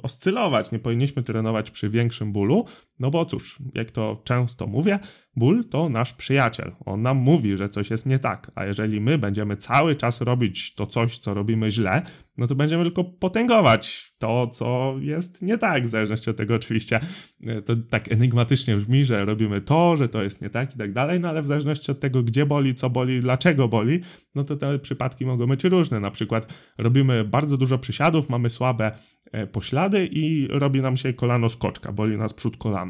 oscylować, 0.02 0.72
nie 0.72 0.78
powinniśmy 0.78 1.22
trenować 1.22 1.70
przy 1.70 1.88
większym 1.88 2.32
bólu, 2.32 2.64
no 3.00 3.10
bo 3.10 3.24
cóż, 3.24 3.58
jak 3.74 3.90
to 3.90 4.22
często 4.24 4.66
mówię, 4.66 4.98
ból 5.36 5.64
to 5.64 5.88
nasz 5.88 6.14
przyjaciel. 6.14 6.72
On 6.84 7.02
nam 7.02 7.16
mówi, 7.16 7.56
że 7.56 7.68
coś 7.68 7.90
jest 7.90 8.06
nie 8.06 8.18
tak, 8.18 8.50
a 8.54 8.64
jeżeli 8.64 9.00
my 9.00 9.18
będziemy 9.18 9.56
cały 9.56 9.96
czas 9.96 10.20
robić 10.20 10.74
to 10.74 10.86
coś, 10.86 11.18
co 11.18 11.34
robimy 11.34 11.70
źle, 11.70 12.02
no 12.38 12.46
to 12.46 12.54
będziemy 12.54 12.84
tylko 12.84 13.04
potęgować 13.04 14.12
to, 14.18 14.46
co 14.46 14.94
jest 15.00 15.42
nie 15.42 15.58
tak, 15.58 15.86
w 15.86 15.88
zależności 15.88 16.30
od 16.30 16.36
tego 16.36 16.54
oczywiście, 16.54 17.00
e, 17.46 17.62
to 17.62 17.76
tak 17.76 18.12
enigmatycznie 18.12 18.76
brzmi, 18.76 19.04
że 19.04 19.24
robimy 19.24 19.60
to, 19.60 19.96
że 19.96 20.08
to 20.08 20.22
jest 20.22 20.42
nie 20.42 20.50
tak 20.50 20.74
i 20.74 20.78
tak 20.78 20.92
dalej, 20.92 21.20
no 21.20 21.28
ale 21.28 21.42
w 21.42 21.46
zależności 21.46 21.92
od 21.92 22.00
tego, 22.00 22.22
gdzie 22.22 22.46
boli, 22.46 22.74
co 22.74 22.90
boli, 22.90 23.20
dlaczego 23.20 23.68
boli, 23.68 24.00
no 24.34 24.44
to 24.44 24.56
te 24.56 24.78
przypadki 24.78 25.26
mogą 25.26 25.46
być 25.46 25.64
różne. 25.64 26.00
Na 26.00 26.10
przykład 26.10 26.54
robimy 26.78 27.24
bardzo 27.24 27.56
dużo 27.56 27.78
przysiadów, 27.78 28.28
mamy 28.28 28.50
słabe 28.50 28.92
e, 29.32 29.46
poślady 29.46 30.08
i 30.12 30.48
robi 30.50 30.80
nam 30.80 30.96
się 30.96 31.12
kolano 31.12 31.48
skoczka, 31.48 31.92
boli 31.92 32.16
nas 32.16 32.34
przód 32.34 32.56
kolana. 32.56 32.89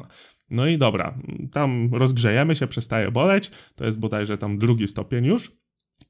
No 0.50 0.66
i 0.66 0.78
dobra, 0.78 1.18
tam 1.52 1.90
rozgrzejemy 1.92 2.56
się, 2.56 2.66
przestaje 2.66 3.10
boleć, 3.10 3.50
to 3.74 3.84
jest 3.84 3.98
bodajże 3.98 4.38
tam 4.38 4.58
drugi 4.58 4.88
stopień 4.88 5.24
już, 5.24 5.60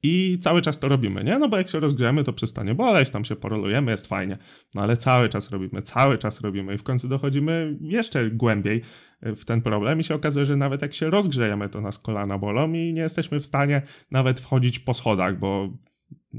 i 0.03 0.37
cały 0.41 0.61
czas 0.61 0.79
to 0.79 0.87
robimy, 0.87 1.23
nie? 1.23 1.39
No 1.39 1.49
bo 1.49 1.57
jak 1.57 1.69
się 1.69 1.79
rozgrzejemy, 1.79 2.23
to 2.23 2.33
przestanie 2.33 2.75
boleć, 2.75 3.09
tam 3.09 3.25
się 3.25 3.35
porolujemy, 3.35 3.91
jest 3.91 4.07
fajnie. 4.07 4.37
No 4.75 4.81
ale 4.81 4.97
cały 4.97 5.29
czas 5.29 5.51
robimy, 5.51 5.81
cały 5.81 6.17
czas 6.17 6.41
robimy 6.41 6.73
i 6.73 6.77
w 6.77 6.83
końcu 6.83 7.07
dochodzimy 7.07 7.77
jeszcze 7.81 8.29
głębiej 8.31 8.81
w 9.21 9.45
ten 9.45 9.61
problem 9.61 9.99
i 9.99 10.03
się 10.03 10.15
okazuje, 10.15 10.45
że 10.45 10.55
nawet 10.55 10.81
jak 10.81 10.93
się 10.93 11.09
rozgrzejemy, 11.09 11.69
to 11.69 11.81
nas 11.81 11.99
kolana 11.99 12.37
bolą 12.37 12.73
i 12.73 12.93
nie 12.93 13.01
jesteśmy 13.01 13.39
w 13.39 13.45
stanie 13.45 13.81
nawet 14.11 14.39
wchodzić 14.39 14.79
po 14.79 14.93
schodach, 14.93 15.39
bo 15.39 15.69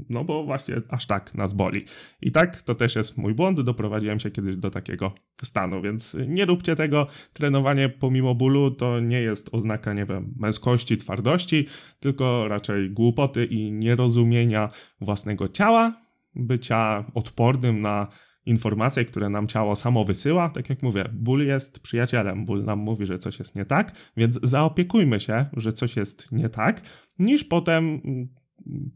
no 0.09 0.23
bo 0.23 0.43
właśnie 0.43 0.75
aż 0.89 1.05
tak 1.07 1.35
nas 1.35 1.53
boli. 1.53 1.85
I 2.21 2.31
tak 2.31 2.61
to 2.61 2.75
też 2.75 2.95
jest 2.95 3.17
mój 3.17 3.33
błąd. 3.33 3.61
Doprowadziłem 3.61 4.19
się 4.19 4.31
kiedyś 4.31 4.55
do 4.55 4.71
takiego 4.71 5.13
stanu, 5.43 5.81
więc 5.81 6.17
nie 6.27 6.45
róbcie 6.45 6.75
tego. 6.75 7.07
Trenowanie 7.33 7.89
pomimo 7.89 8.35
bólu 8.35 8.71
to 8.71 8.99
nie 8.99 9.21
jest 9.21 9.49
oznaka, 9.51 9.93
nie 9.93 10.05
wiem, 10.05 10.33
męskości, 10.39 10.97
twardości, 10.97 11.67
tylko 11.99 12.47
raczej 12.47 12.89
głupoty 12.89 13.45
i 13.45 13.71
nierozumienia 13.71 14.69
własnego 15.01 15.49
ciała, 15.49 16.01
bycia 16.35 17.05
odpornym 17.13 17.81
na 17.81 18.07
informacje, 18.45 19.05
które 19.05 19.29
nam 19.29 19.47
ciało 19.47 19.75
samo 19.75 20.03
wysyła. 20.03 20.49
Tak 20.49 20.69
jak 20.69 20.83
mówię, 20.83 21.05
ból 21.13 21.45
jest 21.45 21.79
przyjacielem, 21.79 22.45
ból 22.45 22.63
nam 22.63 22.79
mówi, 22.79 23.05
że 23.05 23.19
coś 23.19 23.39
jest 23.39 23.55
nie 23.55 23.65
tak, 23.65 23.91
więc 24.17 24.39
zaopiekujmy 24.43 25.19
się, 25.19 25.45
że 25.53 25.73
coś 25.73 25.95
jest 25.95 26.31
nie 26.31 26.49
tak, 26.49 26.81
niż 27.19 27.43
potem 27.43 28.01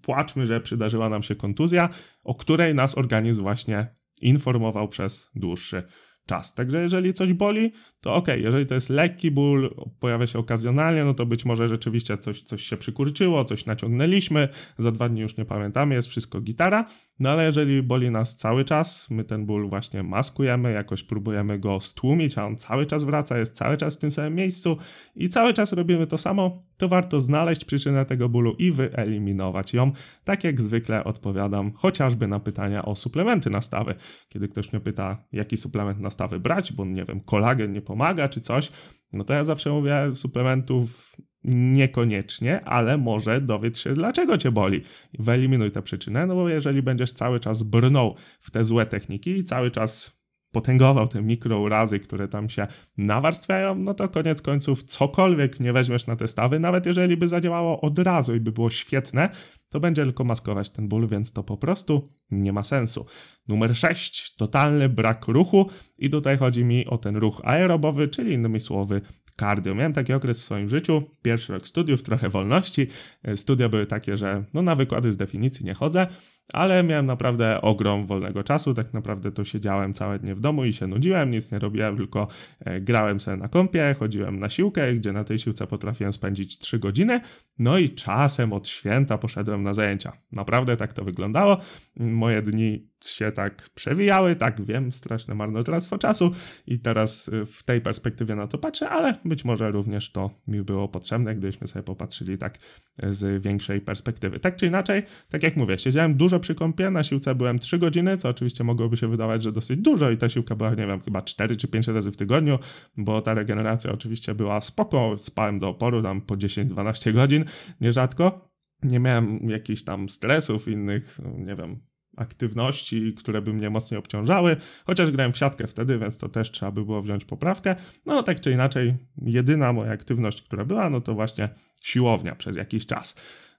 płaczmy, 0.02 0.48
że 0.48 0.62
przydarzyła 0.62 1.10
nam 1.10 1.24
się 1.24 1.36
kontuzja, 1.36 1.90
o 2.24 2.36
której 2.36 2.76
nas 2.76 2.98
organizm 2.98 3.42
właśnie 3.42 3.96
informował 4.22 4.88
przez 4.88 5.30
dłuższy 5.36 5.84
czas. 6.26 6.54
Także 6.54 6.82
jeżeli 6.82 7.14
coś 7.14 7.34
boli, 7.34 7.72
to 8.02 8.16
ok, 8.16 8.28
jeżeli 8.38 8.66
to 8.66 8.76
jest 8.76 8.90
lekki 8.90 9.32
ból, 9.32 9.76
pojawia 10.00 10.28
się 10.28 10.40
okazjonalnie, 10.40 11.04
no 11.04 11.14
to 11.14 11.26
być 11.26 11.46
może 11.46 11.68
rzeczywiście 11.68 12.18
coś, 12.18 12.42
coś 12.42 12.64
się 12.64 12.78
przykurczyło, 12.78 13.46
coś 13.46 13.66
naciągnęliśmy, 13.66 14.50
za 14.78 14.92
dwa 14.92 15.10
dni 15.10 15.22
już 15.22 15.38
nie 15.38 15.46
pamiętamy, 15.46 15.96
jest 15.96 16.08
wszystko 16.08 16.42
gitara, 16.42 16.86
no 17.20 17.30
ale 17.30 17.46
jeżeli 17.46 17.84
boli 17.84 18.12
nas 18.12 18.36
cały 18.36 18.66
czas, 18.66 19.10
my 19.10 19.24
ten 19.24 19.46
ból 19.46 19.70
właśnie 19.70 20.04
maskujemy, 20.04 20.72
jakoś 20.72 21.04
próbujemy 21.04 21.60
go 21.60 21.82
stłumić, 21.82 22.38
a 22.38 22.46
on 22.46 22.58
cały 22.58 22.86
czas 22.86 23.04
wraca, 23.04 23.38
jest 23.38 23.56
cały 23.56 23.78
czas 23.78 23.96
w 23.96 23.98
tym 23.98 24.12
samym 24.12 24.36
miejscu 24.36 24.78
i 25.16 25.30
cały 25.30 25.54
czas 25.54 25.74
robimy 25.74 26.08
to 26.08 26.18
samo, 26.18 26.64
to 26.78 26.90
warto 26.90 27.20
znaleźć 27.20 27.66
przyczynę 27.66 28.06
tego 28.06 28.30
bólu 28.30 28.56
i 28.60 28.72
wyeliminować 28.72 29.74
ją. 29.74 29.92
Tak 30.24 30.44
jak 30.44 30.62
zwykle 30.62 31.04
odpowiadam 31.04 31.72
chociażby 31.72 32.28
na 32.28 32.40
pytania 32.40 32.86
o 32.86 32.96
suplementy 32.96 33.50
nastawy. 33.50 33.96
Kiedy 34.30 34.48
ktoś 34.48 34.74
mnie 34.74 34.80
pyta, 34.80 35.24
jaki 35.32 35.58
suplement 35.58 36.00
nastawy 36.00 36.40
brać, 36.40 36.74
bo 36.74 36.86
nie 36.86 37.06
wiem, 37.06 37.22
kolagen 37.22 37.72
nie 37.72 37.82
pomaga 37.82 38.30
czy 38.30 38.42
coś, 38.42 38.72
no 39.14 39.24
to 39.24 39.34
ja 39.34 39.44
zawsze 39.44 39.70
mówię 39.70 40.16
suplementów 40.16 41.16
niekoniecznie, 41.48 42.66
ale 42.66 42.98
może 42.98 43.42
dowiedz 43.42 43.80
się, 43.80 43.94
dlaczego 43.94 44.38
cię 44.38 44.52
boli. 44.52 44.82
Wyeliminuj 45.20 45.72
tę 45.72 45.82
przyczynę, 45.82 46.26
no 46.26 46.36
bo 46.36 46.50
jeżeli 46.50 46.82
będziesz 46.82 47.12
cały 47.12 47.40
czas 47.40 47.64
brnął 47.64 48.16
w 48.40 48.52
te 48.52 48.64
złe 48.64 48.86
techniki 48.86 49.32
i 49.38 49.44
cały 49.44 49.72
czas 49.72 50.18
potęgował 50.52 51.08
te 51.08 51.22
mikrourazy, 51.22 52.00
które 52.00 52.28
tam 52.28 52.50
się 52.50 52.68
nawarstwiają, 52.98 53.76
no 53.76 53.94
to 53.94 54.10
koniec 54.10 54.42
końców 54.42 54.84
cokolwiek 54.84 55.60
nie 55.60 55.74
weźmiesz 55.74 56.08
na 56.08 56.16
te 56.16 56.28
stawy, 56.28 56.60
nawet 56.60 56.86
jeżeli 56.86 57.18
by 57.18 57.28
zadziałało 57.28 57.82
od 57.82 58.00
razu 58.00 58.36
i 58.36 58.40
by 58.40 58.52
było 58.52 58.70
świetne, 58.70 59.30
to 59.70 59.80
będzie 59.80 60.04
tylko 60.04 60.24
maskować 60.24 60.70
ten 60.70 60.88
ból, 60.88 61.08
więc 61.08 61.34
to 61.34 61.44
po 61.44 61.58
prostu 61.58 62.10
nie 62.32 62.54
ma 62.54 62.64
sensu. 62.64 63.06
Numer 63.48 63.76
6. 63.76 64.36
Totalny 64.36 64.90
brak 64.90 65.28
ruchu 65.28 65.70
i 65.98 66.10
tutaj 66.10 66.38
chodzi 66.38 66.66
mi 66.66 66.86
o 66.86 66.98
ten 66.98 67.16
ruch 67.16 67.42
aerobowy, 67.44 68.08
czyli 68.08 68.34
innymi 68.34 68.60
słowy 68.60 69.02
cardio. 69.40 69.76
Miałem 69.76 69.94
taki 69.94 70.14
okres 70.14 70.40
w 70.40 70.44
swoim 70.44 70.70
życiu, 70.70 71.04
pierwszy 71.22 71.54
rok 71.54 71.68
studiów, 71.68 72.04
trochę 72.04 72.30
wolności. 72.30 72.88
E, 73.24 73.38
studia 73.38 73.70
były 73.70 73.86
takie, 73.86 74.18
że 74.18 74.44
no 74.54 74.62
na 74.62 74.76
wykłady 74.76 75.12
z 75.12 75.18
definicji 75.18 75.66
nie 75.66 75.74
chodzę, 75.74 76.08
ale 76.54 76.84
miałem 76.84 77.06
naprawdę 77.06 77.62
ogrom 77.62 78.06
wolnego 78.06 78.44
czasu. 78.44 78.74
Tak 78.74 78.94
naprawdę 78.94 79.32
to 79.32 79.46
siedziałem 79.46 79.94
całe 79.94 80.20
dnie 80.20 80.36
w 80.36 80.40
domu 80.40 80.66
i 80.66 80.74
się 80.74 80.88
nudziłem, 80.88 81.32
nic 81.32 81.52
nie 81.52 81.60
robiłem, 81.60 81.98
tylko 81.98 82.28
e, 82.60 82.82
grałem 82.82 83.20
sobie 83.20 83.38
na 83.38 83.48
kąpie, 83.48 83.96
chodziłem 84.00 84.40
na 84.40 84.50
siłkę, 84.50 84.94
gdzie 84.94 85.14
na 85.14 85.24
tej 85.24 85.40
siłce 85.40 85.68
potrafiłem 85.68 86.14
spędzić 86.14 86.60
3 86.60 86.80
godziny. 86.80 87.22
No 87.60 87.78
i 87.78 87.90
czasem 87.90 88.54
od 88.54 88.68
święta 88.68 89.18
poszedłem 89.18 89.64
na 89.64 89.74
zajęcia. 89.74 90.14
Naprawdę 90.32 90.78
tak 90.78 90.94
to 90.94 91.04
wyglądało. 91.04 91.58
Moje 91.96 92.42
dni 92.42 92.88
się 93.06 93.32
tak 93.32 93.70
przewijały, 93.76 94.36
tak 94.36 94.62
wiem, 94.62 94.92
straszne 94.92 95.36
marnotrawstwo 95.36 95.98
czasu 95.98 96.32
i 96.68 96.80
teraz 96.80 97.28
y, 97.28 97.46
w 97.46 97.64
tej 97.64 97.82
perspektywie 97.82 98.36
na 98.36 98.48
to 98.48 98.58
patrzę, 98.58 98.90
ale 98.90 99.14
być 99.28 99.46
może 99.46 99.72
również 99.72 100.12
to 100.12 100.30
mi 100.48 100.62
było 100.62 100.88
potrzebne, 100.88 101.36
gdybyśmy 101.36 101.68
sobie 101.68 101.84
popatrzyli 101.84 102.38
tak 102.38 102.58
y, 103.04 103.14
z 103.14 103.44
większej 103.44 103.82
perspektywy. 103.82 104.40
Tak 104.40 104.56
czy 104.56 104.68
inaczej, 104.68 105.04
tak 105.30 105.44
jak 105.44 105.56
mówię, 105.56 105.78
siedziałem 105.78 106.16
dużo 106.16 106.40
przy 106.40 106.56
kąpie, 106.56 106.90
na 106.90 107.04
siłce 107.04 107.36
byłem 107.36 107.60
3 107.60 107.78
godziny, 107.78 108.18
co 108.18 108.30
oczywiście 108.30 108.64
mogłoby 108.64 108.98
się 108.98 109.08
wydawać, 109.08 109.44
że 109.44 109.52
dosyć 109.52 109.80
dużo 109.80 110.12
i 110.12 110.18
ta 110.18 110.30
siłka 110.30 110.56
była, 110.56 110.70
nie 110.70 110.88
wiem, 110.88 111.02
chyba 111.02 111.22
4 111.22 111.56
czy 111.56 111.68
5 111.68 111.88
razy 111.88 112.12
w 112.12 112.18
tygodniu, 112.18 112.60
bo 112.98 113.22
ta 113.22 113.34
regeneracja 113.34 113.92
oczywiście 113.92 114.36
była 114.36 114.62
spoko, 114.62 115.16
spałem 115.20 115.60
do 115.60 115.70
oporu 115.70 116.04
tam 116.04 116.22
po 116.22 116.36
10-12 116.36 117.14
godzin, 117.14 117.46
nierzadko, 117.82 118.50
nie 118.84 119.00
miałem 119.00 119.50
jakichś 119.50 119.84
tam 119.84 120.10
stresów, 120.10 120.68
innych, 120.68 121.20
nie 121.38 121.56
wiem, 121.56 121.80
aktywności, 122.18 123.14
które 123.14 123.42
by 123.42 123.54
mnie 123.54 123.70
mocniej 123.70 123.98
obciążały, 123.98 124.56
chociaż 124.86 125.12
grałem 125.12 125.34
w 125.34 125.38
siatkę 125.38 125.68
wtedy, 125.68 126.00
więc 126.00 126.18
to 126.18 126.30
też 126.30 126.52
trzeba 126.52 126.72
by 126.72 126.86
było 126.86 127.02
wziąć 127.02 127.26
poprawkę. 127.26 127.76
No 128.06 128.24
tak 128.24 128.42
czy 128.42 128.52
inaczej, 128.52 128.96
jedyna 129.22 129.74
moja 129.74 129.92
aktywność, 129.92 130.42
która 130.42 130.66
była, 130.66 130.90
no 130.90 131.02
to 131.02 131.14
właśnie 131.14 131.50
siłownia 131.82 132.36
przez 132.36 132.56
jakiś 132.56 132.86
czas. 132.86 133.16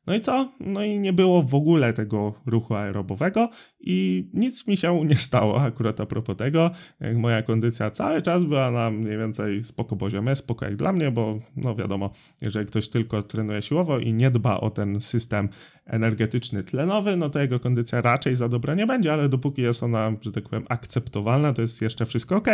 No 0.06 0.14
i 0.14 0.20
co? 0.20 0.52
No 0.60 0.84
i 0.84 0.98
nie 0.98 1.12
było 1.12 1.42
w 1.42 1.54
ogóle 1.54 1.92
tego 1.92 2.34
ruchu 2.46 2.74
aerobowego 2.74 3.50
i 3.80 4.28
nic 4.34 4.66
mi 4.66 4.76
się 4.76 5.04
nie 5.04 5.16
stało 5.16 5.60
akurat 5.60 6.00
a 6.00 6.06
propos 6.06 6.36
tego. 6.36 6.70
Moja 7.14 7.42
kondycja 7.42 7.90
cały 7.90 8.22
czas 8.22 8.44
była 8.44 8.70
na 8.70 8.90
mniej 8.90 9.18
więcej 9.18 9.64
spoko 9.64 9.96
poziomie, 9.96 10.36
spoko 10.36 10.64
jak 10.64 10.76
dla 10.76 10.92
mnie, 10.92 11.10
bo 11.10 11.40
no 11.56 11.74
wiadomo, 11.74 12.10
jeżeli 12.40 12.66
ktoś 12.66 12.88
tylko 12.88 13.22
trenuje 13.22 13.62
siłowo 13.62 13.98
i 13.98 14.12
nie 14.12 14.30
dba 14.30 14.60
o 14.60 14.70
ten 14.70 15.00
system 15.00 15.48
energetyczny 15.86 16.62
tlenowy, 16.62 17.16
no 17.16 17.30
to 17.30 17.40
jego 17.40 17.60
kondycja 17.60 18.00
raczej 18.00 18.36
za 18.36 18.48
dobra 18.48 18.74
nie 18.74 18.86
będzie, 18.86 19.12
ale 19.12 19.28
dopóki 19.28 19.62
jest 19.62 19.82
ona, 19.82 20.12
że 20.20 20.32
tak 20.32 20.48
powiem, 20.48 20.66
akceptowalna, 20.68 21.52
to 21.52 21.62
jest 21.62 21.82
jeszcze 21.82 22.06
wszystko 22.06 22.36
ok 22.36 22.48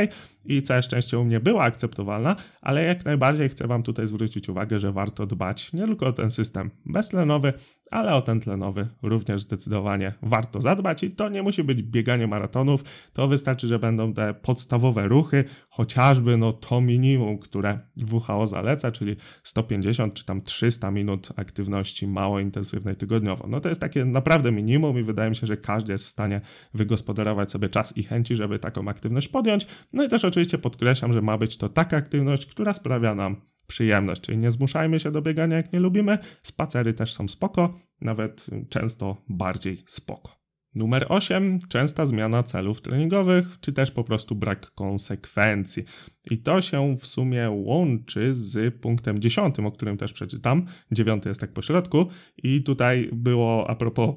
i 0.45 0.63
całe 0.63 0.83
szczęście 0.83 1.19
u 1.19 1.25
mnie 1.25 1.41
była 1.41 1.63
akceptowalna, 1.63 2.37
ale 2.61 2.85
jak 2.85 3.05
najbardziej 3.05 3.49
chcę 3.49 3.67
Wam 3.67 3.83
tutaj 3.83 4.09
zwrócić 4.09 4.49
uwagę, 4.49 4.79
że 4.79 4.93
warto 4.93 5.27
dbać 5.27 5.73
nie 5.73 5.85
tylko 5.85 6.07
o 6.07 6.13
ten 6.13 6.31
system 6.31 6.71
beztlenowy, 6.87 7.53
ale 7.91 8.15
o 8.15 8.23
ten 8.23 8.41
tlenowy 8.41 8.89
również 9.03 9.43
zdecydowanie 9.43 10.15
warto 10.23 10.61
zadbać 10.61 11.05
i 11.05 11.11
to 11.11 11.29
nie 11.29 11.43
musi 11.43 11.65
być 11.65 11.83
bieganie 11.83 12.27
maratonów, 12.27 12.85
to 13.13 13.29
wystarczy, 13.29 13.67
że 13.67 13.79
będą 13.79 14.13
te 14.13 14.35
podstawowe 14.35 15.09
ruchy, 15.09 15.45
chociażby 15.69 16.37
no 16.37 16.53
to 16.53 16.81
minimum, 16.81 17.39
które 17.39 17.79
WHO 18.13 18.47
zaleca, 18.47 18.93
czyli 18.93 19.17
150 19.43 20.15
czy 20.15 20.25
tam 20.25 20.43
300 20.43 20.91
minut 20.91 21.29
aktywności 21.37 22.07
mało 22.07 22.41
intensywnej 22.41 22.97
tygodniowo. 22.97 23.47
No 23.49 23.61
to 23.61 23.69
jest 23.69 23.81
takie 23.81 24.05
naprawdę 24.05 24.53
minimum 24.53 24.99
i 24.99 25.03
wydaje 25.03 25.31
mi 25.31 25.37
się, 25.37 25.47
że 25.47 25.57
każdy 25.57 25.93
jest 25.93 26.05
w 26.05 26.09
stanie 26.09 26.41
wygospodarować 26.75 27.51
sobie 27.51 27.69
czas 27.69 27.97
i 27.97 28.03
chęci, 28.03 28.37
żeby 28.37 28.59
taką 28.59 28.89
aktywność 28.89 29.29
podjąć. 29.29 29.67
No 29.93 30.05
i 30.05 30.09
też 30.09 30.25
oczywiście 30.25 30.59
podkreślam, 30.59 31.13
że 31.13 31.23
ma 31.23 31.39
być 31.39 31.57
to 31.57 31.69
taka 31.69 31.97
aktywność, 31.97 32.47
która 32.47 32.73
sprawia 32.73 33.15
nam 33.15 33.37
przyjemność, 33.67 34.21
czyli 34.21 34.39
nie 34.39 34.51
zmuszajmy 34.51 35.01
się 35.01 35.11
do 35.11 35.23
biegania 35.23 35.57
jak 35.57 35.73
nie 35.73 35.81
lubimy. 35.81 36.19
Spacery 36.43 36.95
też 36.95 37.13
są 37.13 37.29
spoko, 37.29 37.79
nawet 38.01 38.47
często 38.69 39.17
bardziej 39.29 39.83
spoko. 39.87 40.45
Numer 40.75 41.07
8. 41.09 41.59
Częsta 41.69 42.07
zmiana 42.07 42.43
celów 42.43 42.81
treningowych, 42.81 43.57
czy 43.61 43.73
też 43.73 43.91
po 43.91 44.05
prostu 44.05 44.35
brak 44.35 44.71
konsekwencji. 44.71 45.85
I 46.31 46.39
to 46.39 46.63
się 46.63 46.97
w 47.01 47.07
sumie 47.07 47.51
łączy 47.51 48.35
z 48.35 48.75
punktem 48.81 49.19
10, 49.19 49.61
o 49.61 49.73
którym 49.73 49.97
też 49.97 50.13
przeczytam. 50.13 50.67
Dziewiąty 50.93 51.29
jest 51.29 51.41
tak 51.41 51.53
po 51.53 51.63
środku. 51.63 52.07
I 52.37 52.63
tutaj 52.63 53.11
było 53.13 53.71
a 53.71 53.75
propos 53.75 54.15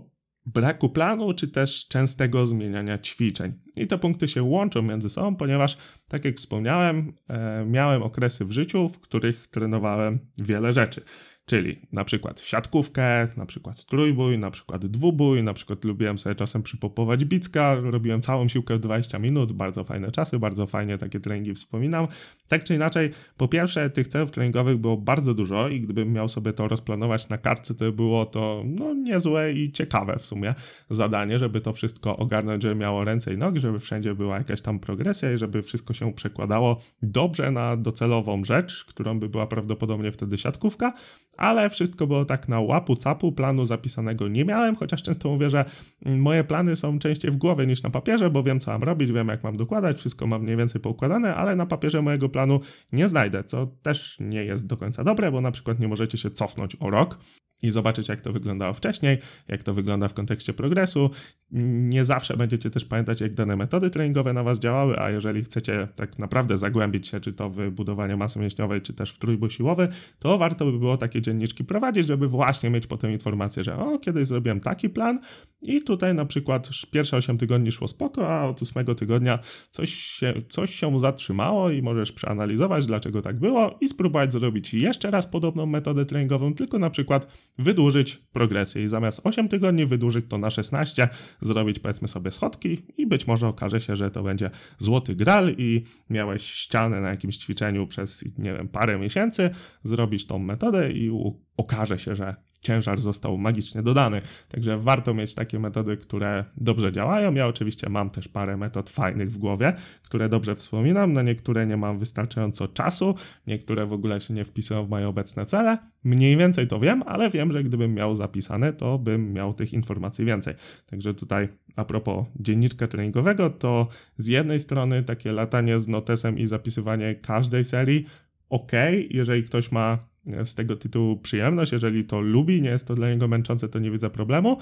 braku 0.54 0.90
planu, 0.90 1.34
czy 1.34 1.48
też 1.48 1.88
częstego 1.88 2.48
zmieniania 2.48 2.98
ćwiczeń. 2.98 3.54
I 3.76 3.88
te 3.88 3.98
punkty 3.98 4.28
się 4.28 4.44
łączą 4.44 4.82
między 4.82 5.10
sobą, 5.10 5.36
ponieważ, 5.36 5.78
tak 6.08 6.26
jak 6.26 6.36
wspomniałem, 6.38 7.14
e, 7.28 7.66
miałem 7.66 8.04
okresy 8.04 8.46
w 8.46 8.52
życiu, 8.52 8.90
w 8.90 9.00
których 9.00 9.48
trenowałem 9.48 10.20
wiele 10.38 10.74
rzeczy. 10.74 11.02
Czyli 11.50 11.82
na 11.92 12.04
przykład 12.04 12.40
siatkówkę, 12.40 13.28
na 13.38 13.46
przykład 13.46 13.86
trójbój, 13.86 14.40
na 14.40 14.52
przykład 14.52 14.86
dwubój, 14.86 15.44
na 15.44 15.54
przykład 15.54 15.86
lubiłem 15.86 16.18
sobie 16.18 16.36
czasem 16.36 16.64
przypopować 16.64 17.26
bicka, 17.26 17.76
robiłem 17.76 18.22
całą 18.22 18.48
siłkę 18.48 18.76
w 18.76 18.80
20 18.80 19.20
minut, 19.20 19.52
bardzo 19.52 19.84
fajne 19.84 20.12
czasy, 20.12 20.40
bardzo 20.40 20.68
fajnie 20.68 20.98
takie 20.98 21.20
treningi 21.20 21.54
wspominam. 21.54 22.08
Tak 22.48 22.64
czy 22.64 22.76
inaczej, 22.76 23.12
po 23.38 23.48
pierwsze 23.48 23.90
tych 23.90 24.08
celów 24.08 24.32
treningowych 24.32 24.78
było 24.78 24.98
bardzo 24.98 25.34
dużo 25.34 25.70
i 25.70 25.82
gdybym 25.82 26.14
miał 26.14 26.30
sobie 26.30 26.54
to 26.54 26.68
rozplanować 26.68 27.30
na 27.30 27.38
kartce, 27.38 27.76
to 27.76 27.92
było 27.92 28.26
to 28.26 28.64
no 28.66 28.94
niezłe 28.94 29.54
i 29.54 29.72
ciekawe 29.72 30.20
w 30.20 30.26
sumie 30.26 30.56
zadanie, 30.90 31.40
żeby 31.40 31.62
to 31.62 31.74
wszystko 31.74 32.18
ogarnąć, 32.18 32.64
żeby 32.64 32.76
miało 32.76 33.04
ręce 33.04 33.34
i 33.34 33.38
nogi, 33.38 33.60
żeby 33.60 33.80
wszędzie 33.80 34.16
była 34.16 34.38
jakaś 34.38 34.62
tam 34.62 34.80
progresja 34.80 35.34
i 35.34 35.38
żeby 35.38 35.62
wszystko 35.62 35.94
się 35.94 36.14
przekładało 36.14 36.82
dobrze 37.02 37.52
na 37.52 37.78
docelową 37.78 38.44
rzecz, 38.44 38.86
którą 38.86 39.20
by 39.20 39.30
była 39.30 39.48
prawdopodobnie 39.48 40.12
wtedy 40.12 40.38
siatkówka, 40.38 40.94
ale 41.38 41.70
wszystko 41.70 42.08
było 42.08 42.26
tak 42.26 42.48
na 42.48 42.60
łapu 42.60 42.96
capu, 42.96 43.32
planu 43.32 43.66
zapisanego 43.66 44.28
nie 44.28 44.46
miałem, 44.46 44.76
chociaż 44.76 45.04
często 45.04 45.30
mówię, 45.30 45.50
że 45.50 45.66
moje 46.06 46.44
plany 46.44 46.76
są 46.76 47.00
częściej 47.00 47.32
w 47.32 47.38
głowie 47.38 47.68
niż 47.68 47.84
na 47.84 47.90
papierze, 47.90 48.30
bo 48.30 48.44
wiem 48.44 48.60
co 48.60 48.72
mam 48.72 48.84
robić, 48.84 49.12
wiem 49.12 49.28
jak 49.28 49.44
mam 49.44 49.58
dokładać, 49.58 49.98
wszystko 49.98 50.28
mam 50.28 50.44
mniej 50.44 50.58
więcej 50.58 50.82
poukładane, 50.82 51.36
ale 51.36 51.56
na 51.56 51.66
papierze 51.66 52.02
mojego 52.02 52.30
planu 52.30 52.60
nie 52.92 53.08
znajdę, 53.08 53.44
co 53.44 53.68
też 53.82 54.18
nie 54.20 54.44
jest 54.44 54.68
do 54.68 54.78
końca 54.78 55.04
dobre, 55.04 55.32
bo 55.32 55.42
na 55.42 55.52
przykład 55.52 55.80
nie 55.80 55.88
możecie 55.88 56.18
się 56.18 56.32
cofnąć 56.32 56.78
o 56.80 56.90
rok, 56.90 57.18
i 57.62 57.72
zobaczyć, 57.72 58.08
jak 58.08 58.22
to 58.22 58.34
wyglądało 58.34 58.74
wcześniej, 58.74 59.18
jak 59.48 59.64
to 59.64 59.74
wygląda 59.74 60.08
w 60.08 60.14
kontekście 60.14 60.54
progresu. 60.54 61.10
Nie 61.52 62.06
zawsze 62.06 62.38
będziecie 62.38 62.72
też 62.72 62.86
pamiętać, 62.86 63.22
jak 63.22 63.34
dane 63.34 63.56
metody 63.56 63.90
treningowe 63.90 64.34
na 64.34 64.44
Was 64.44 64.60
działały, 64.60 65.00
a 65.00 65.10
jeżeli 65.10 65.44
chcecie 65.44 65.88
tak 65.96 66.20
naprawdę 66.20 66.58
zagłębić 66.58 67.08
się, 67.08 67.20
czy 67.20 67.34
to 67.34 67.50
w 67.50 67.70
budowanie 67.72 68.18
masy 68.18 68.40
mięśniowej, 68.40 68.82
czy 68.82 68.94
też 68.94 69.12
w 69.12 69.20
trójbój 69.20 69.50
siłowy, 69.50 69.88
to 70.20 70.38
warto 70.38 70.66
by 70.66 70.80
było 70.80 70.98
takie 70.98 71.22
dzienniczki 71.22 71.64
prowadzić, 71.64 72.08
żeby 72.08 72.28
właśnie 72.28 72.70
mieć 72.70 72.88
potem 72.88 73.12
informację, 73.12 73.64
że 73.64 73.78
o, 73.78 74.00
kiedyś 74.00 74.28
zrobiłem 74.28 74.60
taki 74.60 74.90
plan 74.90 75.20
i 75.62 75.84
tutaj 75.84 76.14
na 76.14 76.26
przykład 76.26 76.70
pierwsze 76.92 77.18
8 77.18 77.38
tygodni 77.38 77.72
szło 77.72 77.88
spoko, 77.88 78.30
a 78.30 78.48
od 78.48 78.62
8 78.62 78.96
tygodnia 78.96 79.40
coś 79.70 79.94
się, 79.94 80.34
coś 80.50 80.76
się 80.76 81.00
zatrzymało 81.00 81.70
i 81.70 81.82
możesz 81.82 82.12
przeanalizować, 82.12 82.86
dlaczego 82.86 83.22
tak 83.22 83.40
było 83.40 83.78
i 83.82 83.90
spróbować 83.90 84.32
zrobić 84.32 84.74
jeszcze 84.74 85.12
raz 85.12 85.28
podobną 85.28 85.66
metodę 85.66 86.06
treningową, 86.06 86.54
tylko 86.54 86.80
na 86.80 86.90
przykład 86.90 87.28
wydłużyć 87.60 88.18
progresję 88.32 88.84
i 88.84 88.88
zamiast 88.88 89.22
8 89.24 89.48
tygodni 89.50 89.86
wydłużyć 89.86 90.26
to 90.30 90.38
na 90.38 90.50
16, 90.50 91.10
zrobić 91.42 91.80
powiedzmy 91.80 92.08
sobie 92.08 92.32
schodki 92.32 92.86
i 92.98 93.08
być 93.08 93.28
może 93.28 93.48
okaże 93.48 93.82
się, 93.82 93.96
że 93.96 94.12
to 94.12 94.24
będzie 94.24 94.50
złoty 94.80 95.16
gral 95.16 95.56
i 95.58 95.84
miałeś 96.10 96.44
ścianę 96.44 97.02
na 97.02 97.10
jakimś 97.10 97.38
ćwiczeniu 97.38 97.88
przez, 97.88 98.26
nie 98.38 98.54
wiem, 98.54 98.68
parę 98.68 99.00
miesięcy, 99.00 99.50
zrobić 99.84 100.28
tą 100.28 100.40
metodę 100.40 100.92
i 100.92 101.10
okaże 101.58 102.00
się, 102.00 102.16
że 102.16 102.36
ciężar 102.62 103.00
został 103.00 103.38
magicznie 103.38 103.84
dodany. 103.84 104.22
Także 104.50 104.78
warto 104.78 105.14
mieć 105.14 105.36
takie 105.36 105.60
metody, 105.60 105.98
które 105.98 106.46
dobrze 106.58 106.92
działają. 106.92 107.34
Ja 107.34 107.48
oczywiście 107.48 107.90
mam 107.90 108.10
też 108.10 108.28
parę 108.28 108.58
metod 108.58 108.90
fajnych 108.90 109.32
w 109.32 109.38
głowie, 109.38 109.74
które 110.04 110.30
dobrze 110.30 110.56
wspominam. 110.56 111.14
Na 111.14 111.22
niektóre 111.22 111.68
nie 111.68 111.78
mam 111.78 112.00
wystarczająco 112.00 112.68
czasu, 112.68 113.16
niektóre 113.48 113.86
w 113.86 113.94
ogóle 113.94 114.22
się 114.22 114.34
nie 114.34 114.46
wpisują 114.46 114.86
w 114.86 114.90
moje 114.90 115.08
obecne 115.08 115.46
cele. 115.46 115.78
Mniej 116.04 116.38
więcej 116.38 116.68
to 116.68 116.80
wiem, 116.80 117.04
ale 117.06 117.30
wiem, 117.30 117.52
że 117.52 117.64
gdybym 117.64 117.94
miał 117.94 118.16
zapisane, 118.16 118.74
to 118.74 119.00
bym 119.00 119.34
miał 119.34 119.54
tych 119.54 119.74
informacji 119.74 120.26
więcej. 120.26 120.54
Także 120.86 121.14
tutaj 121.14 121.50
a 121.76 121.86
propos 121.86 122.26
dzienniczka 122.40 122.88
treningowego, 122.88 123.50
to 123.50 123.88
z 124.18 124.28
jednej 124.28 124.60
strony 124.60 125.04
takie 125.04 125.32
latanie 125.32 125.80
z 125.80 125.88
notesem 125.88 126.38
i 126.38 126.46
zapisywanie 126.46 127.16
każdej 127.16 127.66
serii 127.66 128.06
ok, 128.50 128.72
jeżeli 129.10 129.44
ktoś 129.44 129.72
ma 129.72 129.98
z 130.44 130.56
tego 130.56 130.76
tytułu 130.76 131.18
przyjemność, 131.18 131.72
jeżeli 131.72 132.04
to 132.06 132.22
lubi, 132.22 132.62
nie 132.62 132.70
jest 132.70 132.88
to 132.88 132.96
dla 132.96 133.10
niego 133.10 133.28
męczące, 133.28 133.70
to 133.70 133.80
nie 133.80 133.92
widzę 133.92 134.10
problemu. 134.10 134.58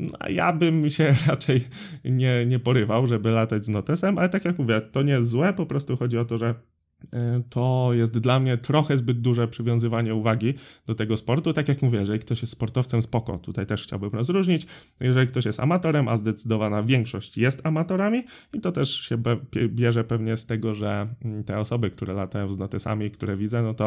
No, 0.00 0.18
ja 0.28 0.52
bym 0.52 0.90
się 0.90 1.14
raczej 1.28 1.60
nie, 2.04 2.46
nie 2.46 2.58
porywał, 2.58 3.06
żeby 3.06 3.30
latać 3.30 3.64
z 3.64 3.68
notesem, 3.68 4.18
ale 4.18 4.28
tak 4.28 4.44
jak 4.44 4.58
mówię, 4.58 4.80
to 4.80 5.02
nie 5.02 5.12
jest 5.12 5.30
złe, 5.30 5.52
po 5.52 5.66
prostu 5.66 5.96
chodzi 5.96 6.18
o 6.18 6.24
to, 6.24 6.38
że 6.38 6.54
to 7.50 7.90
jest 7.92 8.18
dla 8.18 8.40
mnie 8.40 8.56
trochę 8.56 8.98
zbyt 8.98 9.20
duże 9.20 9.48
przywiązywanie 9.48 10.14
uwagi 10.14 10.54
do 10.86 10.94
tego 10.94 11.16
sportu. 11.16 11.52
Tak 11.52 11.68
jak 11.68 11.82
mówię, 11.82 11.98
jeżeli 11.98 12.18
ktoś 12.18 12.40
jest 12.40 12.52
sportowcem, 12.52 13.02
spoko. 13.02 13.38
Tutaj 13.38 13.66
też 13.66 13.82
chciałbym 13.82 14.10
rozróżnić. 14.10 14.66
Jeżeli 15.00 15.26
ktoś 15.26 15.44
jest 15.44 15.60
amatorem, 15.60 16.08
a 16.08 16.16
zdecydowana 16.16 16.82
większość 16.82 17.38
jest 17.38 17.66
amatorami, 17.66 18.24
i 18.52 18.60
to 18.60 18.72
też 18.72 19.00
się 19.00 19.22
bierze 19.68 20.04
pewnie 20.04 20.36
z 20.36 20.46
tego, 20.46 20.74
że 20.74 21.08
mm, 21.24 21.44
te 21.44 21.58
osoby, 21.58 21.90
które 21.90 22.14
latają 22.14 22.52
z 22.52 22.58
notesami, 22.58 23.10
które 23.10 23.36
widzę, 23.36 23.62
no 23.62 23.74
to 23.74 23.86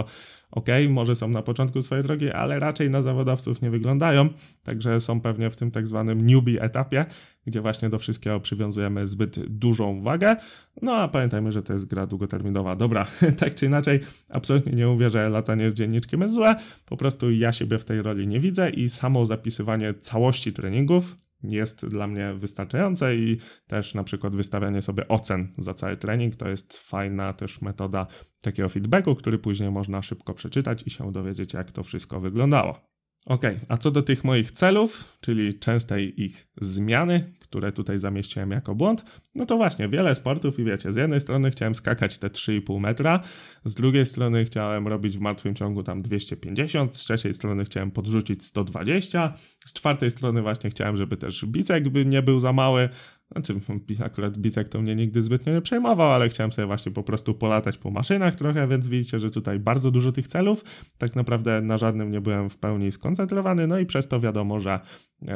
okej, 0.52 0.86
okay, 0.86 0.94
może 0.94 1.16
są 1.16 1.28
na 1.28 1.42
początku 1.42 1.82
swojej 1.82 2.04
drogi, 2.04 2.32
ale 2.32 2.60
raczej 2.60 2.90
na 2.90 3.02
zawodowców 3.02 3.62
nie 3.62 3.70
wyglądają. 3.70 4.30
Także 4.64 5.02
są 5.02 5.22
pewnie 5.22 5.50
w 5.50 5.56
tym 5.56 5.72
tak 5.72 5.88
zwanym 5.88 6.26
newbie 6.26 6.62
etapie, 6.62 7.06
gdzie 7.46 7.62
właśnie 7.62 7.90
do 7.90 8.00
wszystkiego 8.00 8.40
przywiązujemy 8.40 9.08
zbyt 9.08 9.40
dużą 9.40 10.02
wagę. 10.02 10.36
No 10.82 10.96
a 10.96 11.08
pamiętajmy, 11.08 11.52
że 11.52 11.64
to 11.64 11.74
jest 11.74 11.86
gra 11.86 12.08
długoterminowa. 12.08 12.76
Dobra, 12.76 13.08
tak 13.40 13.56
czy 13.56 13.66
inaczej, 13.66 14.00
absolutnie 14.30 14.72
nie 14.72 14.88
mówię, 14.88 15.10
że 15.10 15.30
latanie 15.30 15.72
z 15.72 15.74
dzienniczkiem 15.74 16.22
jest 16.22 16.36
złe, 16.36 16.56
po 16.86 16.98
prostu 16.98 17.32
ja 17.32 17.52
siebie 17.52 17.78
w 17.78 17.86
tej 17.86 18.02
roli 18.02 18.28
nie 18.28 18.40
widzę 18.40 18.70
i 18.70 18.90
samo 18.90 19.26
zapisywanie 19.26 19.94
całości 19.94 20.54
treningów 20.54 21.18
jest 21.44 21.86
dla 21.86 22.08
mnie 22.08 22.34
wystarczające 22.34 23.16
i 23.16 23.38
też 23.68 23.94
na 23.94 24.04
przykład 24.04 24.36
wystawianie 24.36 24.82
sobie 24.82 25.08
ocen 25.08 25.54
za 25.58 25.74
cały 25.74 25.98
trening 25.98 26.36
to 26.36 26.50
jest 26.50 26.78
fajna 26.78 27.34
też 27.34 27.62
metoda 27.62 28.08
takiego 28.42 28.70
feedbacku, 28.70 29.16
który 29.16 29.40
później 29.40 29.72
można 29.72 30.02
szybko 30.02 30.34
przeczytać 30.34 30.84
i 30.88 30.90
się 30.90 31.12
dowiedzieć, 31.12 31.54
jak 31.54 31.72
to 31.72 31.84
wszystko 31.84 32.20
wyglądało. 32.20 32.91
Ok, 33.26 33.42
a 33.68 33.78
co 33.78 33.92
do 33.92 34.02
tych 34.02 34.24
moich 34.24 34.52
celów, 34.52 35.18
czyli 35.22 35.60
częstej 35.60 36.22
ich 36.22 36.48
zmiany, 36.62 37.34
które 37.40 37.72
tutaj 37.72 38.00
zamieściłem 38.00 38.52
jako 38.52 38.76
błąd, 38.76 39.06
no 39.36 39.46
to 39.46 39.58
właśnie 39.58 39.90
wiele 39.90 40.16
sportów 40.16 40.60
i 40.60 40.64
wiecie, 40.64 40.94
z 40.94 40.96
jednej 40.96 41.22
strony 41.22 41.52
chciałem 41.52 41.76
skakać 41.76 42.18
te 42.18 42.28
3,5 42.28 42.80
metra, 42.80 43.20
z 43.66 43.76
drugiej 43.76 44.06
strony 44.06 44.46
chciałem 44.46 44.88
robić 44.88 45.18
w 45.18 45.22
martwym 45.22 45.56
ciągu 45.56 45.84
tam 45.84 46.02
250, 46.02 46.98
z 46.98 47.00
trzeciej 47.00 47.34
strony 47.34 47.66
chciałem 47.66 47.92
podrzucić 47.92 48.46
120, 48.46 49.34
z 49.66 49.74
czwartej 49.74 50.12
strony 50.12 50.42
właśnie 50.42 50.70
chciałem, 50.70 50.98
żeby 50.98 51.18
też 51.18 51.46
bicek 51.46 51.90
by 51.90 52.06
nie 52.06 52.22
był 52.22 52.40
za 52.40 52.54
mały, 52.54 52.90
znaczy, 53.32 53.60
akurat 54.06 54.38
bicek 54.38 54.70
to 54.70 54.82
mnie 54.82 54.96
nigdy 54.96 55.22
zbytnio 55.22 55.54
nie 55.54 55.62
przejmował, 55.62 56.12
ale 56.12 56.30
chciałem 56.30 56.52
sobie 56.52 56.66
właśnie 56.66 56.92
po 56.92 57.04
prostu 57.04 57.34
polatać 57.34 57.78
po 57.78 57.92
maszynach 57.92 58.36
trochę, 58.36 58.68
więc 58.68 58.88
widzicie, 58.88 59.20
że 59.20 59.30
tutaj 59.30 59.60
bardzo 59.60 59.92
dużo 59.92 60.12
tych 60.12 60.28
celów. 60.28 60.64
Tak 60.98 61.16
naprawdę 61.16 61.62
na 61.62 61.78
żadnym 61.78 62.12
nie 62.12 62.22
byłem 62.22 62.50
w 62.50 62.58
pełni 62.58 62.92
skoncentrowany, 62.92 63.68
no 63.68 63.80
i 63.80 63.86
przez 63.86 64.08
to 64.08 64.20
wiadomo, 64.20 64.60
że 64.60 64.80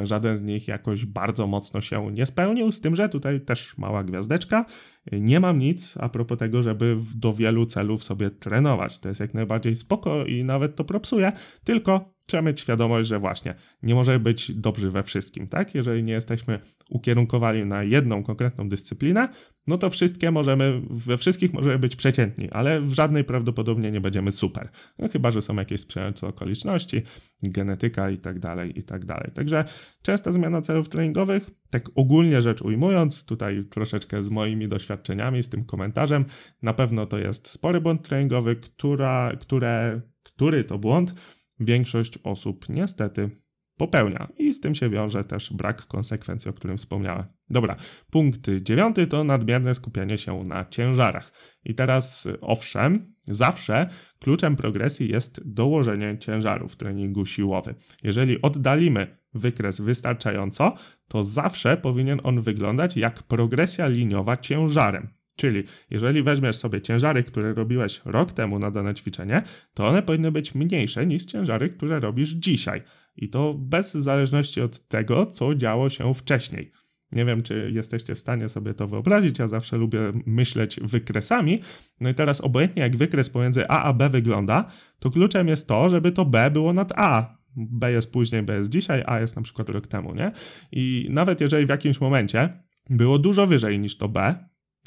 Żaden 0.04 0.38
z 0.38 0.41
nich 0.41 0.67
jakoś 0.67 1.06
bardzo 1.06 1.48
mocno 1.48 1.82
się 1.82 2.12
nie 2.12 2.26
spełnił, 2.26 2.71
z 2.71 2.82
tym, 2.82 2.95
że 2.95 3.10
tutaj 3.10 3.41
też 3.41 3.78
mała 3.78 4.04
gwiazdeczka. 4.04 4.65
Nie 5.12 5.39
mam 5.39 5.60
nic 5.60 5.98
a 5.98 6.10
propos 6.10 6.38
tego, 6.38 6.63
żeby 6.63 6.98
do 7.15 7.34
wielu 7.34 7.65
celów 7.65 8.04
sobie 8.04 8.30
trenować. 8.30 9.00
To 9.00 9.08
jest 9.08 9.19
jak 9.19 9.34
najbardziej 9.34 9.76
spoko 9.76 10.26
i 10.26 10.43
nawet 10.43 10.76
to 10.76 10.84
propsuje, 10.84 11.32
tylko 11.63 12.15
trzeba 12.28 12.43
mieć 12.43 12.60
świadomość, 12.60 13.10
że 13.10 13.19
właśnie 13.19 13.56
nie 13.84 13.95
może 13.95 14.19
być 14.19 14.52
dobrzy 14.52 14.91
we 14.91 15.04
wszystkim, 15.04 15.48
tak? 15.48 15.76
Jeżeli 15.76 16.04
nie 16.04 16.13
jesteśmy 16.13 16.60
ukierunkowani 16.89 17.65
na 17.65 17.84
jedną 17.84 18.24
konkretną 18.24 18.69
dyscyplinę, 18.69 19.30
no 19.67 19.78
to 19.78 19.89
wszystkie 19.89 20.32
możemy, 20.32 20.82
we 20.89 21.17
wszystkich 21.17 21.54
możemy 21.54 21.80
być 21.80 21.95
przeciętni, 21.95 22.49
ale 22.51 22.82
w 22.82 22.93
żadnej 22.93 23.23
prawdopodobnie 23.23 23.91
nie 23.91 24.01
będziemy 24.01 24.32
super. 24.32 24.69
No 24.99 25.08
chyba, 25.08 25.32
że 25.32 25.41
są 25.41 25.56
jakieś 25.56 25.82
sprzyjające 25.82 26.28
okoliczności, 26.28 27.01
genetyka 27.43 28.10
i 28.10 28.17
tak 28.17 28.39
dalej, 28.39 28.80
i 28.80 28.84
tak 28.84 29.06
dalej. 29.06 29.32
Także 29.34 29.65
częsta 30.01 30.32
zmiana 30.32 30.62
celów 30.62 30.89
treningowych, 30.89 31.49
tak 31.69 31.86
ogólnie 31.95 32.41
rzecz 32.41 32.62
ujmując, 32.62 33.25
tutaj 33.25 33.65
troszeczkę 33.69 34.23
z 34.23 34.30
moimi 34.30 34.67
doświadczeniami, 34.67 35.43
z 35.43 35.49
tym 35.49 35.65
komentarzem, 35.65 36.25
na 36.62 36.73
pewno 36.73 37.06
to 37.06 37.17
jest 37.17 37.47
spory 37.47 37.82
błąd 37.82 38.08
treningowy, 38.08 38.56
która, 38.56 39.32
które, 39.41 40.01
który 40.23 40.63
to 40.63 40.78
błąd 40.78 41.13
większość 41.60 42.19
osób 42.23 42.69
niestety 42.69 43.44
popełnia. 43.78 44.28
I 44.38 44.54
z 44.54 44.60
tym 44.60 44.76
się 44.76 44.90
wiąże 44.90 45.24
też 45.24 45.54
brak 45.54 45.88
konsekwencji, 45.88 46.50
o 46.50 46.54
którym 46.54 46.78
wspomniałem. 46.78 47.26
Dobra, 47.50 47.76
punkt 48.12 48.50
dziewiąty 48.62 49.08
to 49.08 49.24
nadmierne 49.24 49.76
skupianie 49.76 50.18
się 50.18 50.44
na 50.44 50.66
ciężarach. 50.66 51.32
I 51.66 51.76
teraz, 51.76 52.28
owszem, 52.42 53.14
zawsze 53.28 53.90
kluczem 54.20 54.56
progresji 54.56 55.10
jest 55.10 55.54
dołożenie 55.54 56.18
ciężaru 56.20 56.68
w 56.68 56.76
treningu 56.76 57.26
siłowym. 57.26 57.76
Jeżeli 58.04 58.42
oddalimy 58.42 59.18
wykres 59.34 59.82
wystarczająco, 59.82 60.76
to 61.08 61.24
zawsze 61.24 61.78
powinien 61.78 62.20
on 62.24 62.42
wyglądać 62.42 62.98
jak 62.98 63.24
progresja 63.24 63.88
liniowa 63.88 64.38
ciężarem. 64.38 65.08
Czyli 65.36 65.64
jeżeli 65.90 66.24
weźmiesz 66.24 66.56
sobie 66.56 66.82
ciężary, 66.82 67.24
które 67.24 67.54
robiłeś 67.54 68.02
rok 68.06 68.32
temu 68.32 68.60
na 68.60 68.72
dane 68.72 68.96
ćwiczenie, 68.96 69.42
to 69.74 69.88
one 69.88 70.04
powinny 70.04 70.32
być 70.32 70.56
mniejsze 70.56 71.06
niż 71.06 71.26
ciężary, 71.26 71.70
które 71.70 72.00
robisz 72.00 72.30
dzisiaj. 72.30 72.82
I 73.17 73.30
to 73.30 73.54
bez 73.54 73.93
zależności 73.93 74.62
od 74.62 74.88
tego, 74.88 75.25
co 75.25 75.56
działo 75.56 75.89
się 75.89 76.13
wcześniej. 76.13 76.71
Nie 77.12 77.25
wiem, 77.25 77.43
czy 77.43 77.71
jesteście 77.73 78.15
w 78.15 78.19
stanie 78.19 78.49
sobie 78.49 78.73
to 78.73 78.88
wyobrazić. 78.88 79.39
Ja 79.39 79.47
zawsze 79.47 79.78
lubię 79.78 79.99
myśleć 80.25 80.80
wykresami. 80.84 81.60
No 81.99 82.10
i 82.10 82.13
teraz, 82.13 82.41
obojętnie 82.41 82.82
jak 82.82 82.95
wykres 82.95 83.30
pomiędzy 83.30 83.67
A 83.67 83.84
a 83.84 83.93
B 83.93 84.10
wygląda, 84.10 84.71
to 84.99 85.10
kluczem 85.10 85.47
jest 85.47 85.67
to, 85.67 85.89
żeby 85.89 86.12
to 86.12 86.25
B 86.25 86.51
było 86.51 86.73
nad 86.73 86.91
A. 86.95 87.38
B 87.56 87.91
jest 87.91 88.13
później, 88.13 88.43
B 88.43 88.58
jest 88.58 88.69
dzisiaj, 88.69 89.04
A 89.06 89.19
jest 89.19 89.36
na 89.36 89.41
przykład 89.41 89.69
rok 89.69 89.88
temu, 89.88 90.15
nie? 90.15 90.32
I 90.71 91.08
nawet 91.10 91.41
jeżeli 91.41 91.65
w 91.65 91.69
jakimś 91.69 92.01
momencie 92.01 92.63
było 92.89 93.19
dużo 93.19 93.47
wyżej 93.47 93.80
niż 93.80 93.97
to 93.97 94.10
B, 94.10 94.36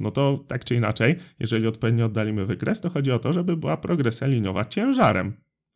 no 0.00 0.10
to 0.10 0.44
tak 0.48 0.64
czy 0.64 0.74
inaczej, 0.74 1.16
jeżeli 1.38 1.66
odpowiednio 1.66 2.06
oddalimy 2.06 2.46
wykres, 2.46 2.80
to 2.80 2.90
chodzi 2.90 3.12
o 3.12 3.18
to, 3.18 3.32
żeby 3.32 3.56
była 3.56 3.76
progresja 3.76 4.26
liniowa 4.26 4.64
ciężarem. 4.64 5.32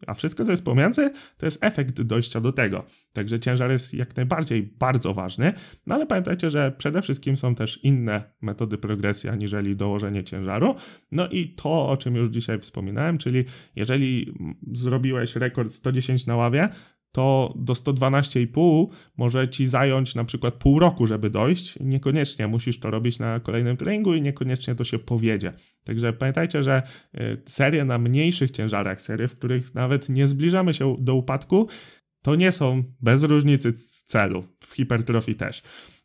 A 0.07 0.15
wszystko, 0.15 0.45
co 0.45 0.51
jest 0.51 0.65
pomiędzy, 0.65 1.11
to 1.37 1.47
jest 1.47 1.65
efekt 1.65 2.03
dojścia 2.03 2.41
do 2.41 2.53
tego. 2.53 2.85
Także 3.13 3.41
ciężar 3.41 3.71
jest 3.71 3.95
jak 3.95 4.17
najbardziej 4.17 4.63
bardzo 4.63 5.15
ważny, 5.15 5.53
no 5.87 5.95
ale 5.95 6.07
pamiętajcie, 6.07 6.51
że 6.51 6.73
przede 6.79 7.03
wszystkim 7.03 7.37
są 7.37 7.55
też 7.55 7.85
inne 7.85 8.23
metody 8.41 8.79
progresji 8.79 9.31
aniżeli 9.31 9.77
dołożenie 9.77 10.25
ciężaru. 10.25 10.75
No 11.13 11.29
i 11.29 11.49
to, 11.49 11.89
o 11.89 11.97
czym 11.97 12.17
już 12.17 12.29
dzisiaj 12.29 12.59
wspominałem, 12.59 13.19
czyli 13.19 13.45
jeżeli 13.77 14.35
zrobiłeś 14.73 15.37
rekord 15.37 15.73
110 15.73 16.27
na 16.27 16.37
ławie, 16.37 16.69
to 17.13 17.55
do 17.57 17.73
112,5 17.73 18.87
może 19.17 19.49
ci 19.49 19.67
zająć 19.67 20.15
na 20.15 20.25
przykład 20.25 20.55
pół 20.55 20.79
roku, 20.79 21.07
żeby 21.07 21.31
dojść. 21.31 21.79
Niekoniecznie 21.81 22.47
musisz 22.47 22.81
to 22.81 22.91
robić 22.91 23.19
na 23.19 23.41
kolejnym 23.41 23.77
treningu 23.77 24.15
i 24.15 24.23
niekoniecznie 24.23 24.75
to 24.75 24.85
się 24.85 24.99
powiedzie. 24.99 25.53
Także 25.85 26.13
pamiętajcie, 26.13 26.63
że 26.63 26.83
y, 27.15 27.43
serie 27.47 27.85
na 27.85 27.99
mniejszych 27.99 28.51
ciężarach, 28.51 29.03
serie, 29.03 29.29
w 29.29 29.35
których 29.35 29.75
nawet 29.75 30.09
nie 30.09 30.27
zbliżamy 30.27 30.75
się 30.75 30.97
do 30.99 31.15
upadku, 31.15 31.69
to 32.23 32.35
nie 32.35 32.53
są 32.53 32.85
bez 33.01 33.23
różnicy 33.23 33.73
celu. 34.07 34.45
W 34.61 34.73
hipertrofii 34.75 35.35
też. 35.35 35.63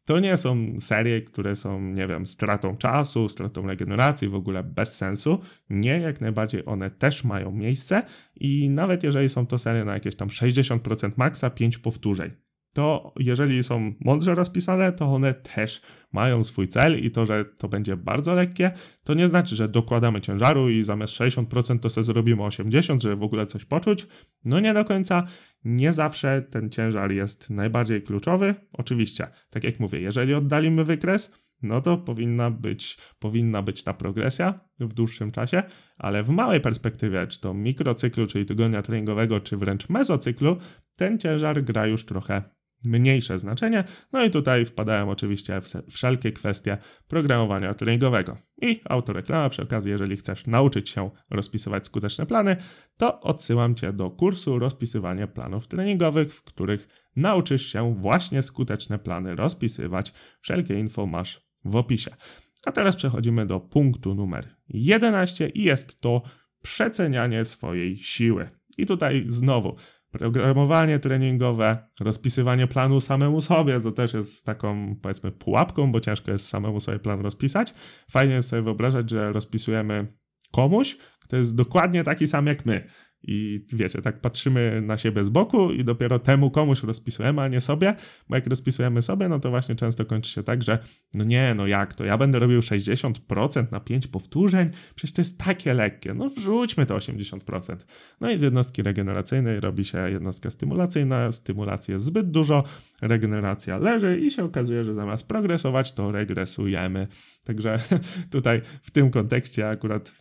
To 0.08 0.20
nie 0.20 0.38
są 0.38 0.76
serie, 0.80 1.22
które 1.22 1.56
są, 1.56 1.82
nie 1.82 2.08
wiem, 2.08 2.28
stratą 2.28 2.78
czasu, 2.78 3.30
stratą 3.30 3.68
regeneracji, 3.68 4.30
w 4.30 4.36
ogóle 4.36 4.64
bez 4.64 4.98
sensu. 4.98 5.40
Nie, 5.70 6.00
jak 6.00 6.22
najbardziej 6.22 6.66
one 6.66 6.92
też 6.92 7.24
mają 7.24 7.52
miejsce 7.52 8.04
i 8.36 8.70
nawet 8.70 9.04
jeżeli 9.04 9.30
są 9.30 9.48
to 9.48 9.58
serie 9.58 9.86
na 9.86 9.94
jakieś 9.94 10.16
tam 10.16 10.28
60% 10.28 11.12
maksa, 11.18 11.50
5 11.50 11.78
powtórzeń 11.78 12.47
to 12.78 13.14
jeżeli 13.20 13.64
są 13.64 13.94
mądrze 14.00 14.36
rozpisane, 14.36 14.92
to 14.92 15.06
one 15.06 15.34
też 15.34 15.82
mają 16.12 16.44
swój 16.44 16.68
cel 16.68 17.04
i 17.04 17.12
to, 17.12 17.26
że 17.26 17.46
to 17.46 17.68
będzie 17.68 17.98
bardzo 17.98 18.34
lekkie, 18.34 18.72
to 19.04 19.14
nie 19.14 19.28
znaczy, 19.28 19.56
że 19.56 19.68
dokładamy 19.68 20.22
ciężaru 20.22 20.70
i 20.70 20.84
zamiast 20.84 21.14
60% 21.14 21.80
to 21.80 21.90
sobie 21.90 22.04
zrobimy 22.04 22.42
80%, 22.42 23.00
żeby 23.00 23.16
w 23.16 23.24
ogóle 23.24 23.46
coś 23.46 23.66
poczuć. 23.66 24.08
No 24.46 24.60
nie 24.60 24.74
do 24.74 24.86
końca. 24.86 25.24
Nie 25.64 25.94
zawsze 25.94 26.42
ten 26.42 26.70
ciężar 26.70 27.12
jest 27.12 27.50
najbardziej 27.50 28.02
kluczowy. 28.02 28.56
Oczywiście, 28.74 29.28
tak 29.50 29.64
jak 29.64 29.80
mówię, 29.80 30.00
jeżeli 30.00 30.34
oddalimy 30.34 30.84
wykres, 30.84 31.34
no 31.62 31.82
to 31.82 31.98
powinna 31.98 32.52
być, 32.52 32.98
powinna 33.20 33.62
być 33.62 33.84
ta 33.84 33.94
progresja 33.94 34.60
w 34.80 34.94
dłuższym 34.94 35.32
czasie, 35.32 35.64
ale 35.98 36.24
w 36.24 36.30
małej 36.30 36.62
perspektywie, 36.62 37.28
czy 37.28 37.40
to 37.40 37.54
mikrocyklu, 37.54 38.28
czyli 38.28 38.46
tygodnia 38.46 38.82
treningowego, 38.82 39.40
czy 39.40 39.58
wręcz 39.58 39.90
mezocyklu, 39.90 40.58
ten 40.96 41.20
ciężar 41.20 41.64
gra 41.64 41.88
już 41.88 42.06
trochę 42.06 42.57
mniejsze 42.86 43.40
znaczenie. 43.40 43.84
No 44.14 44.24
i 44.24 44.30
tutaj 44.30 44.66
wpadają 44.66 45.10
oczywiście 45.10 45.62
wszelkie 45.90 46.32
kwestie 46.32 46.78
programowania 47.08 47.74
treningowego. 47.74 48.38
I 48.62 48.82
autoreklama 48.86 49.50
przy 49.50 49.62
okazji, 49.62 49.92
jeżeli 49.92 50.18
chcesz 50.18 50.48
nauczyć 50.48 50.90
się 50.90 51.12
rozpisywać 51.30 51.86
skuteczne 51.86 52.26
plany, 52.26 52.56
to 52.98 53.22
odsyłam 53.22 53.76
Cię 53.76 53.94
do 53.94 54.10
kursu 54.10 54.60
rozpisywania 54.60 55.28
planów 55.28 55.68
treningowych, 55.68 56.34
w 56.34 56.44
których 56.44 56.88
nauczysz 57.16 57.66
się 57.72 57.96
właśnie 57.96 58.44
skuteczne 58.44 59.00
plany 59.00 59.36
rozpisywać. 59.36 60.14
Wszelkie 60.42 60.80
info 60.80 61.06
masz 61.06 61.48
w 61.66 61.76
opisie. 61.76 62.12
A 62.66 62.72
teraz 62.72 62.96
przechodzimy 62.96 63.46
do 63.46 63.60
punktu 63.60 64.16
numer 64.16 64.56
11 64.70 65.50
i 65.50 65.64
jest 65.64 66.02
to 66.02 66.22
przecenianie 66.62 67.46
swojej 67.46 67.98
siły. 67.98 68.50
I 68.78 68.86
tutaj 68.86 69.26
znowu 69.28 69.76
programowanie 70.12 71.00
treningowe, 71.00 71.78
rozpisywanie 72.00 72.68
planu 72.68 73.02
samemu 73.02 73.42
sobie, 73.42 73.80
to 73.80 73.92
też 73.92 74.14
jest 74.14 74.46
taką 74.46 74.96
powiedzmy 75.02 75.32
pułapką, 75.32 75.92
bo 75.92 76.00
ciężko 76.00 76.32
jest 76.32 76.48
samemu 76.48 76.80
sobie 76.80 77.00
plan 77.00 77.22
rozpisać. 77.22 77.74
Fajnie 78.12 78.34
jest 78.34 78.50
sobie 78.50 78.62
wyobrażać, 78.62 79.10
że 79.10 79.34
rozpisujemy 79.34 80.18
komuś, 80.52 80.98
kto 81.28 81.38
jest 81.38 81.56
dokładnie 81.56 82.04
taki 82.04 82.28
sam 82.28 82.48
jak 82.48 82.66
my. 82.66 82.88
I 83.24 83.66
wiecie, 83.74 84.02
tak 84.02 84.22
patrzymy 84.22 84.82
na 84.82 84.98
siebie 84.98 85.24
z 85.24 85.30
boku 85.30 85.72
i 85.72 85.84
dopiero 85.84 86.20
temu 86.20 86.52
komuś 86.52 86.84
rozpisujemy, 86.84 87.42
a 87.42 87.48
nie 87.48 87.62
sobie, 87.62 87.96
bo 88.30 88.36
jak 88.36 88.48
rozpisujemy 88.48 89.02
sobie, 89.02 89.30
no 89.30 89.40
to 89.40 89.50
właśnie 89.50 89.76
często 89.76 90.06
kończy 90.06 90.32
się 90.32 90.44
tak, 90.44 90.64
że 90.64 90.80
no 91.14 91.24
nie, 91.24 91.54
no 91.56 91.68
jak 91.68 91.94
to, 91.96 92.06
ja 92.06 92.18
będę 92.18 92.40
robił 92.40 92.60
60% 92.60 93.72
na 93.72 93.80
5 93.80 94.08
powtórzeń, 94.08 94.70
przecież 94.96 95.14
to 95.14 95.22
jest 95.22 95.40
takie 95.40 95.74
lekkie, 95.74 96.14
no 96.14 96.30
wrzućmy 96.30 96.86
to 96.86 96.98
80%. 96.98 97.76
No 98.22 98.32
i 98.32 98.40
z 98.40 98.42
jednostki 98.42 98.84
regeneracyjnej 98.84 99.60
robi 99.60 99.86
się 99.86 100.12
jednostka 100.12 100.50
stymulacyjna, 100.50 101.32
stymulacji 101.32 101.94
jest 101.94 102.06
zbyt 102.06 102.32
dużo, 102.32 102.64
regeneracja 103.02 103.78
leży 103.78 104.20
i 104.20 104.32
się 104.32 104.44
okazuje, 104.44 104.84
że 104.84 104.94
zamiast 104.94 105.28
progresować, 105.28 105.94
to 105.94 106.12
regresujemy. 106.12 107.08
Także 107.44 107.80
tutaj 108.32 108.62
w 108.82 108.92
tym 108.92 109.10
kontekście 109.10 109.70
akurat 109.70 110.14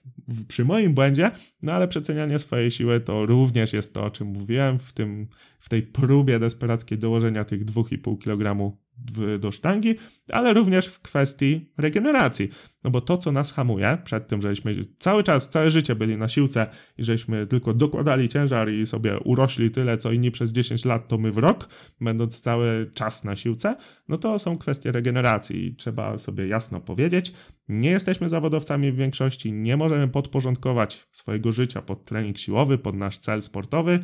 przy 0.48 0.64
moim 0.64 0.94
błędzie, 0.96 1.30
no 1.62 1.72
ale 1.72 1.88
przecenianie 1.88 2.38
swojej 2.38 2.70
siły 2.70 3.00
to 3.00 3.26
również 3.26 3.72
jest 3.72 3.94
to, 3.94 4.04
o 4.04 4.11
czym 4.11 4.28
mówiłem 4.28 4.78
w, 4.78 4.92
tym, 4.92 5.28
w 5.59 5.68
tej 5.68 5.82
próbie 5.82 6.38
desperackiej 6.38 6.98
dołożenia 6.98 7.44
tych 7.44 7.64
2,5 7.64 8.18
kg 8.18 8.76
do 9.38 9.52
sztangi, 9.52 9.94
ale 10.32 10.54
również 10.54 10.87
w 10.87 11.00
kwestii 11.00 11.72
regeneracji. 11.78 12.48
No 12.85 12.90
bo 12.90 13.00
to, 13.00 13.18
co 13.18 13.32
nas 13.32 13.52
hamuje 13.52 13.98
przed 14.04 14.28
tym, 14.28 14.42
żeśmy 14.42 14.85
cały 14.98 15.22
czas, 15.22 15.50
całe 15.50 15.70
życie 15.70 15.94
byli 15.94 16.16
na 16.16 16.28
siłce 16.28 16.66
i 16.98 17.04
żeśmy 17.04 17.46
tylko 17.46 17.74
dokładali 17.74 18.28
ciężar 18.28 18.70
i 18.70 18.87
sobie 18.87 19.18
urośli 19.18 19.70
tyle, 19.70 19.96
co 19.96 20.12
inni 20.12 20.30
przez 20.30 20.52
10 20.52 20.85
lat, 20.85 21.09
to 21.09 21.18
my 21.18 21.32
w 21.32 21.38
rok, 21.38 21.68
będąc 22.00 22.40
cały 22.40 22.90
czas 22.94 23.24
na 23.24 23.37
siłce, 23.37 23.76
no 24.09 24.18
to 24.18 24.38
są 24.38 24.59
kwestie 24.59 24.92
regeneracji 24.92 25.66
i 25.66 25.76
trzeba 25.76 26.18
sobie 26.18 26.48
jasno 26.48 26.80
powiedzieć, 26.80 27.32
nie 27.68 27.90
jesteśmy 27.90 28.28
zawodowcami 28.28 28.92
w 28.92 28.96
większości, 28.96 29.52
nie 29.52 29.76
możemy 29.76 30.09
podporządkować 30.09 31.06
swojego 31.11 31.52
życia 31.52 31.82
pod 31.82 32.04
trening 32.04 32.38
siłowy, 32.38 32.78
pod 32.78 32.96
nasz 32.96 33.18
cel 33.18 33.42
sportowy, 33.42 33.98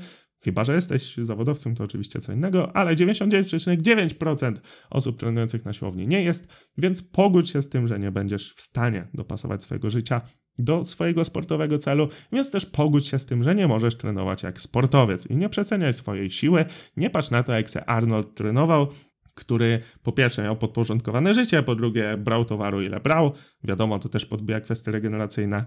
Chyba, 0.44 0.64
że 0.64 0.74
jesteś 0.74 1.16
zawodowcem, 1.16 1.74
to 1.74 1.84
oczywiście 1.84 2.20
co 2.20 2.32
innego, 2.32 2.76
ale 2.76 2.94
99,9% 2.96 4.54
osób 4.90 5.18
trenujących 5.18 5.64
na 5.64 5.72
siłowni 5.72 6.08
nie 6.08 6.22
jest, 6.22 6.48
więc 6.78 7.02
pogódź 7.02 7.50
się 7.50 7.62
z 7.62 7.68
tym, 7.68 7.88
że 7.88 7.98
nie 7.98 8.10
będziesz 8.10 8.54
w 8.54 8.60
stanie 8.60 9.08
dopasować 9.14 9.62
swojego 9.62 9.90
życia 9.90 10.20
do 10.58 10.84
swojego 10.84 11.24
sportowego 11.24 11.78
celu, 11.78 12.08
więc 12.32 12.50
też 12.50 12.66
pogódź 12.66 13.08
się 13.08 13.18
z 13.18 13.26
tym, 13.26 13.42
że 13.42 13.54
nie 13.54 13.68
możesz 13.68 13.94
trenować 13.94 14.42
jak 14.42 14.60
sportowiec. 14.60 15.26
I 15.26 15.36
nie 15.36 15.48
przeceniaj 15.48 15.94
swojej 15.94 16.30
siły, 16.30 16.64
nie 16.96 17.10
patrz 17.10 17.30
na 17.30 17.42
to, 17.42 17.52
jak 17.52 17.70
se 17.70 17.84
Arnold 17.84 18.34
trenował, 18.34 18.88
który 19.34 19.80
po 20.02 20.12
pierwsze 20.12 20.42
miał 20.42 20.56
podporządkowane 20.56 21.34
życie, 21.34 21.62
po 21.62 21.74
drugie 21.74 22.16
brał 22.18 22.44
towaru 22.44 22.82
ile 22.82 23.00
brał, 23.00 23.32
wiadomo, 23.64 23.98
to 23.98 24.08
też 24.08 24.26
podbija 24.26 24.60
kwestie 24.60 24.92
regeneracyjne, 24.92 25.64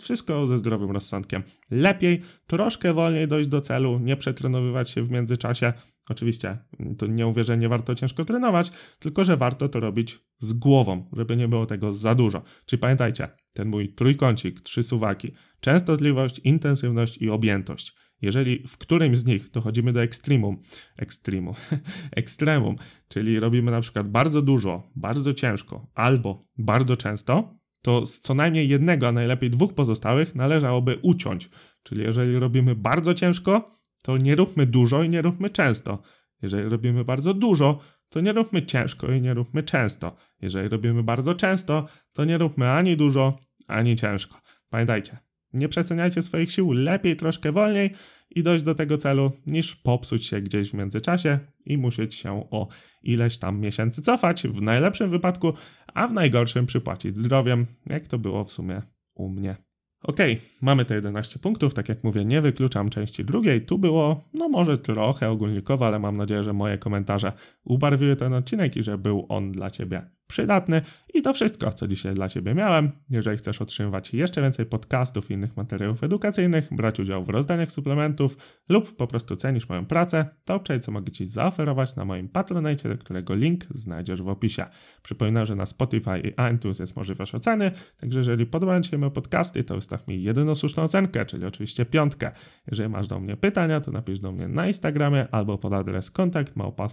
wszystko 0.00 0.46
ze 0.46 0.58
zdrowym 0.58 0.90
rozsądkiem. 0.90 1.42
Lepiej 1.70 2.22
troszkę 2.46 2.94
wolniej 2.94 3.28
dojść 3.28 3.48
do 3.48 3.60
celu, 3.60 3.98
nie 3.98 4.16
przetrenowywać 4.16 4.90
się 4.90 5.02
w 5.02 5.10
międzyczasie. 5.10 5.72
Oczywiście 6.08 6.58
to 6.98 7.06
nie 7.06 7.26
mówię, 7.26 7.44
że 7.44 7.58
nie 7.58 7.68
warto 7.68 7.94
ciężko 7.94 8.24
trenować, 8.24 8.70
tylko 8.98 9.24
że 9.24 9.36
warto 9.36 9.68
to 9.68 9.80
robić 9.80 10.18
z 10.38 10.52
głową, 10.52 11.08
żeby 11.12 11.36
nie 11.36 11.48
było 11.48 11.66
tego 11.66 11.92
za 11.92 12.14
dużo. 12.14 12.42
Czyli 12.66 12.80
pamiętajcie, 12.80 13.28
ten 13.52 13.68
mój 13.68 13.88
trójkącik, 13.94 14.60
trzy 14.60 14.82
suwaki, 14.82 15.32
częstotliwość, 15.60 16.40
intensywność 16.44 17.18
i 17.18 17.30
objętość. 17.30 17.96
Jeżeli 18.22 18.68
w 18.68 18.78
którymś 18.78 19.18
z 19.18 19.26
nich 19.26 19.50
dochodzimy 19.50 19.92
do 19.92 20.02
ekstremum, 20.02 20.62
ekstremum, 20.96 21.54
ekstremum, 22.16 22.76
czyli 23.08 23.40
robimy 23.40 23.70
na 23.70 23.80
przykład 23.80 24.08
bardzo 24.08 24.42
dużo, 24.42 24.90
bardzo 24.96 25.34
ciężko 25.34 25.90
albo 25.94 26.46
bardzo 26.58 26.96
często, 26.96 27.57
to 27.82 28.06
z 28.06 28.20
co 28.20 28.34
najmniej 28.34 28.68
jednego, 28.68 29.08
a 29.08 29.12
najlepiej 29.12 29.50
dwóch 29.50 29.74
pozostałych 29.74 30.34
należałoby 30.34 30.98
uciąć. 31.02 31.50
Czyli 31.82 32.02
jeżeli 32.02 32.38
robimy 32.38 32.74
bardzo 32.74 33.14
ciężko, 33.14 33.74
to 34.02 34.16
nie 34.16 34.34
róbmy 34.34 34.66
dużo 34.66 35.02
i 35.02 35.08
nie 35.08 35.22
róbmy 35.22 35.50
często. 35.50 36.02
Jeżeli 36.42 36.68
robimy 36.68 37.04
bardzo 37.04 37.34
dużo, 37.34 37.80
to 38.08 38.20
nie 38.20 38.32
róbmy 38.32 38.66
ciężko 38.66 39.12
i 39.12 39.20
nie 39.20 39.34
róbmy 39.34 39.62
często. 39.62 40.16
Jeżeli 40.42 40.68
robimy 40.68 41.02
bardzo 41.02 41.34
często, 41.34 41.86
to 42.12 42.24
nie 42.24 42.38
róbmy 42.38 42.70
ani 42.70 42.96
dużo, 42.96 43.38
ani 43.66 43.96
ciężko. 43.96 44.40
Pamiętajcie, 44.70 45.18
nie 45.52 45.68
przeceniajcie 45.68 46.22
swoich 46.22 46.52
sił, 46.52 46.72
lepiej 46.72 47.16
troszkę 47.16 47.52
wolniej 47.52 47.90
i 48.30 48.42
dojść 48.42 48.64
do 48.64 48.74
tego 48.74 48.98
celu, 48.98 49.32
niż 49.46 49.76
popsuć 49.76 50.26
się 50.26 50.40
gdzieś 50.40 50.70
w 50.70 50.74
międzyczasie 50.74 51.38
i 51.64 51.78
musieć 51.78 52.14
się 52.14 52.50
o 52.50 52.68
ileś 53.02 53.38
tam 53.38 53.60
miesięcy 53.60 54.02
cofać, 54.02 54.42
w 54.42 54.62
najlepszym 54.62 55.10
wypadku, 55.10 55.52
a 55.98 56.08
w 56.08 56.12
najgorszym 56.12 56.66
przypłacić 56.66 57.16
zdrowiem, 57.16 57.66
jak 57.86 58.06
to 58.06 58.18
było 58.18 58.44
w 58.44 58.52
sumie 58.52 58.82
u 59.14 59.28
mnie. 59.28 59.56
Ok, 60.02 60.16
mamy 60.62 60.84
te 60.84 60.94
11 60.94 61.38
punktów, 61.38 61.74
tak 61.74 61.88
jak 61.88 62.04
mówię, 62.04 62.24
nie 62.24 62.40
wykluczam 62.40 62.90
części 62.90 63.24
drugiej. 63.24 63.66
Tu 63.66 63.78
było, 63.78 64.24
no 64.34 64.48
może 64.48 64.78
trochę 64.78 65.30
ogólnikowo, 65.30 65.86
ale 65.86 65.98
mam 65.98 66.16
nadzieję, 66.16 66.44
że 66.44 66.52
moje 66.52 66.78
komentarze 66.78 67.32
ubarwiły 67.64 68.16
ten 68.16 68.34
odcinek 68.34 68.76
i 68.76 68.82
że 68.82 68.98
był 68.98 69.26
on 69.28 69.52
dla 69.52 69.70
Ciebie 69.70 70.10
przydatny. 70.28 70.82
I 71.14 71.22
to 71.22 71.32
wszystko, 71.32 71.72
co 71.72 71.88
dzisiaj 71.88 72.14
dla 72.14 72.28
Ciebie 72.28 72.54
miałem. 72.54 72.90
Jeżeli 73.10 73.38
chcesz 73.38 73.62
otrzymywać 73.62 74.14
jeszcze 74.14 74.42
więcej 74.42 74.66
podcastów 74.66 75.30
i 75.30 75.34
innych 75.34 75.56
materiałów 75.56 76.04
edukacyjnych, 76.04 76.68
brać 76.70 77.00
udział 77.00 77.24
w 77.24 77.28
rozdaniach 77.28 77.72
suplementów 77.72 78.36
lub 78.68 78.96
po 78.96 79.06
prostu 79.06 79.36
cenisz 79.36 79.68
moją 79.68 79.86
pracę, 79.86 80.26
to 80.44 80.54
obczaj, 80.54 80.80
co 80.80 80.92
mogę 80.92 81.12
Ci 81.12 81.26
zaoferować 81.26 81.96
na 81.96 82.04
moim 82.04 82.28
Patronite, 82.28 82.88
do 82.88 82.98
którego 82.98 83.34
link 83.34 83.64
znajdziesz 83.74 84.22
w 84.22 84.28
opisie. 84.28 84.64
Przypominam, 85.02 85.46
że 85.46 85.54
na 85.54 85.66
Spotify 85.66 86.20
i 86.24 86.54
iTunes 86.54 86.78
jest 86.78 86.96
możliwość 86.96 87.34
oceny, 87.34 87.70
także 88.00 88.18
jeżeli 88.18 88.46
podobają 88.46 88.82
Ci 88.82 88.90
się 88.90 88.98
moje 88.98 89.12
podcasty, 89.12 89.64
to 89.64 89.74
wystaw 89.74 90.08
mi 90.08 90.22
jedyną 90.22 90.54
słuszną 90.54 90.82
ocenkę, 90.82 91.26
czyli 91.26 91.44
oczywiście 91.44 91.84
piątkę. 91.84 92.32
Jeżeli 92.70 92.88
masz 92.88 93.06
do 93.06 93.20
mnie 93.20 93.36
pytania, 93.36 93.80
to 93.80 93.90
napisz 93.90 94.18
do 94.18 94.32
mnie 94.32 94.48
na 94.48 94.66
Instagramie 94.66 95.26
albo 95.30 95.58
pod 95.58 95.72
adres 95.72 96.10
kontakt 96.10 96.56
małpa 96.56 96.88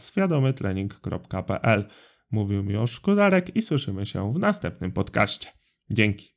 Mówił 2.35 2.63
mi 2.63 2.75
o 2.75 2.87
Szkodarek 2.87 3.55
i 3.55 3.61
słyszymy 3.61 4.05
się 4.05 4.33
w 4.33 4.39
następnym 4.39 4.91
podcaście. 4.91 5.49
Dzięki. 5.89 6.34